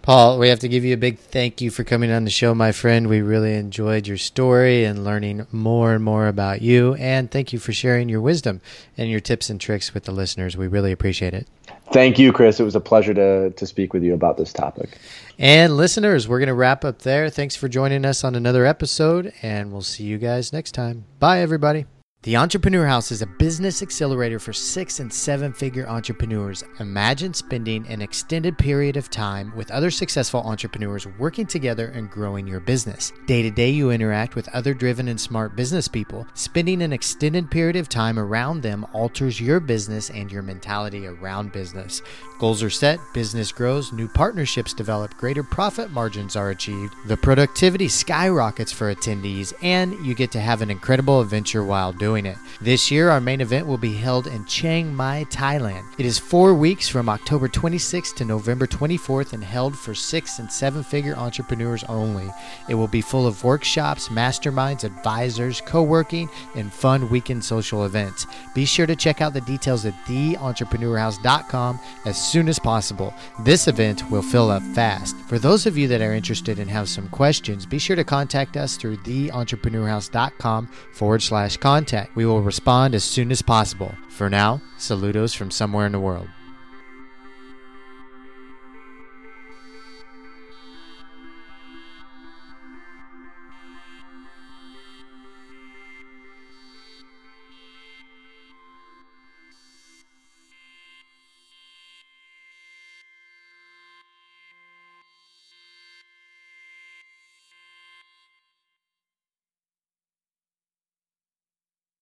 Paul, 0.02 0.38
we 0.38 0.48
have 0.48 0.60
to 0.60 0.68
give 0.68 0.84
you 0.84 0.94
a 0.94 0.96
big 0.96 1.18
thank 1.18 1.60
you 1.60 1.70
for 1.70 1.84
coming 1.84 2.10
on 2.10 2.24
the 2.24 2.30
show, 2.30 2.54
my 2.54 2.72
friend. 2.72 3.08
We 3.08 3.20
really 3.22 3.54
enjoyed 3.54 4.06
your 4.06 4.16
story 4.16 4.84
and 4.84 5.04
learning 5.04 5.46
more 5.52 5.94
and 5.94 6.02
more 6.02 6.26
about 6.28 6.62
you. 6.62 6.94
And 6.94 7.30
thank 7.30 7.52
you 7.52 7.58
for 7.58 7.72
sharing 7.72 8.08
your 8.08 8.20
wisdom 8.20 8.60
and 8.96 9.10
your 9.10 9.20
tips 9.20 9.50
and 9.50 9.60
tricks 9.60 9.94
with 9.94 10.04
the 10.04 10.12
listeners. 10.12 10.56
We 10.56 10.68
really 10.68 10.92
appreciate 10.92 11.34
it. 11.34 11.48
Thank 11.92 12.18
you, 12.18 12.32
Chris. 12.32 12.60
It 12.60 12.64
was 12.64 12.74
a 12.74 12.80
pleasure 12.80 13.14
to, 13.14 13.50
to 13.50 13.66
speak 13.66 13.92
with 13.92 14.02
you 14.02 14.14
about 14.14 14.36
this 14.36 14.52
topic. 14.52 14.98
And 15.38 15.76
listeners, 15.76 16.26
we're 16.26 16.38
going 16.38 16.48
to 16.48 16.54
wrap 16.54 16.84
up 16.84 17.02
there. 17.02 17.30
Thanks 17.30 17.56
for 17.56 17.68
joining 17.68 18.04
us 18.04 18.24
on 18.24 18.34
another 18.34 18.66
episode, 18.66 19.32
and 19.42 19.70
we'll 19.70 19.82
see 19.82 20.04
you 20.04 20.18
guys 20.18 20.52
next 20.52 20.72
time. 20.72 21.04
Bye, 21.18 21.40
everybody. 21.40 21.86
The 22.26 22.34
Entrepreneur 22.34 22.86
House 22.86 23.12
is 23.12 23.22
a 23.22 23.26
business 23.26 23.82
accelerator 23.82 24.40
for 24.40 24.52
six 24.52 24.98
and 24.98 25.12
seven 25.12 25.52
figure 25.52 25.86
entrepreneurs. 25.86 26.64
Imagine 26.80 27.32
spending 27.32 27.86
an 27.86 28.02
extended 28.02 28.58
period 28.58 28.96
of 28.96 29.08
time 29.10 29.52
with 29.54 29.70
other 29.70 29.92
successful 29.92 30.40
entrepreneurs 30.40 31.06
working 31.20 31.46
together 31.46 31.86
and 31.86 32.10
growing 32.10 32.44
your 32.44 32.58
business. 32.58 33.12
Day 33.26 33.42
to 33.42 33.50
day, 33.52 33.70
you 33.70 33.92
interact 33.92 34.34
with 34.34 34.48
other 34.48 34.74
driven 34.74 35.06
and 35.06 35.20
smart 35.20 35.54
business 35.54 35.86
people. 35.86 36.26
Spending 36.34 36.82
an 36.82 36.92
extended 36.92 37.48
period 37.48 37.76
of 37.76 37.88
time 37.88 38.18
around 38.18 38.60
them 38.60 38.84
alters 38.92 39.40
your 39.40 39.60
business 39.60 40.10
and 40.10 40.32
your 40.32 40.42
mentality 40.42 41.06
around 41.06 41.52
business. 41.52 42.02
Goals 42.38 42.62
are 42.62 42.68
set, 42.68 43.00
business 43.14 43.50
grows, 43.50 43.94
new 43.94 44.08
partnerships 44.08 44.74
develop, 44.74 45.16
greater 45.16 45.42
profit 45.42 45.90
margins 45.90 46.36
are 46.36 46.50
achieved, 46.50 46.94
the 47.06 47.16
productivity 47.16 47.88
skyrockets 47.88 48.70
for 48.70 48.94
attendees, 48.94 49.54
and 49.62 49.94
you 50.04 50.14
get 50.14 50.30
to 50.32 50.40
have 50.40 50.60
an 50.60 50.70
incredible 50.70 51.22
adventure 51.22 51.64
while 51.64 51.94
doing 51.94 52.26
it. 52.26 52.36
This 52.60 52.90
year, 52.90 53.08
our 53.08 53.22
main 53.22 53.40
event 53.40 53.66
will 53.66 53.78
be 53.78 53.94
held 53.94 54.26
in 54.26 54.44
Chiang 54.44 54.94
Mai, 54.94 55.24
Thailand. 55.30 55.84
It 55.96 56.04
is 56.04 56.18
four 56.18 56.52
weeks 56.52 56.86
from 56.90 57.08
October 57.08 57.48
26th 57.48 58.14
to 58.16 58.26
November 58.26 58.66
24th 58.66 59.32
and 59.32 59.42
held 59.42 59.78
for 59.78 59.94
six 59.94 60.38
and 60.38 60.52
seven 60.52 60.82
figure 60.82 61.16
entrepreneurs 61.16 61.84
only. 61.84 62.30
It 62.68 62.74
will 62.74 62.86
be 62.86 63.00
full 63.00 63.26
of 63.26 63.44
workshops, 63.44 64.10
masterminds, 64.10 64.84
advisors, 64.84 65.62
co 65.62 65.82
working, 65.82 66.28
and 66.54 66.70
fun 66.70 67.08
weekend 67.08 67.42
social 67.42 67.86
events. 67.86 68.26
Be 68.54 68.66
sure 68.66 68.86
to 68.86 68.96
check 68.96 69.22
out 69.22 69.32
the 69.32 69.40
details 69.40 69.86
at 69.86 69.94
theentrepreneurhouse.com 70.04 71.80
as 72.04 72.25
soon 72.30 72.48
as 72.48 72.58
possible. 72.58 73.14
This 73.40 73.68
event 73.68 74.10
will 74.10 74.22
fill 74.22 74.50
up 74.50 74.62
fast. 74.74 75.16
For 75.28 75.38
those 75.38 75.66
of 75.66 75.76
you 75.78 75.88
that 75.88 76.00
are 76.00 76.12
interested 76.12 76.58
and 76.58 76.70
have 76.70 76.88
some 76.88 77.08
questions, 77.08 77.66
be 77.66 77.78
sure 77.78 77.96
to 77.96 78.04
contact 78.04 78.56
us 78.56 78.76
through 78.76 78.98
theentrepreneurhouse.com 78.98 80.68
forward 80.92 81.22
slash 81.22 81.56
contact. 81.56 82.16
We 82.16 82.26
will 82.26 82.42
respond 82.42 82.94
as 82.94 83.04
soon 83.04 83.30
as 83.30 83.42
possible. 83.42 83.94
For 84.10 84.28
now, 84.30 84.60
saludos 84.78 85.36
from 85.36 85.50
somewhere 85.50 85.86
in 85.86 85.92
the 85.92 86.00
world. 86.00 86.28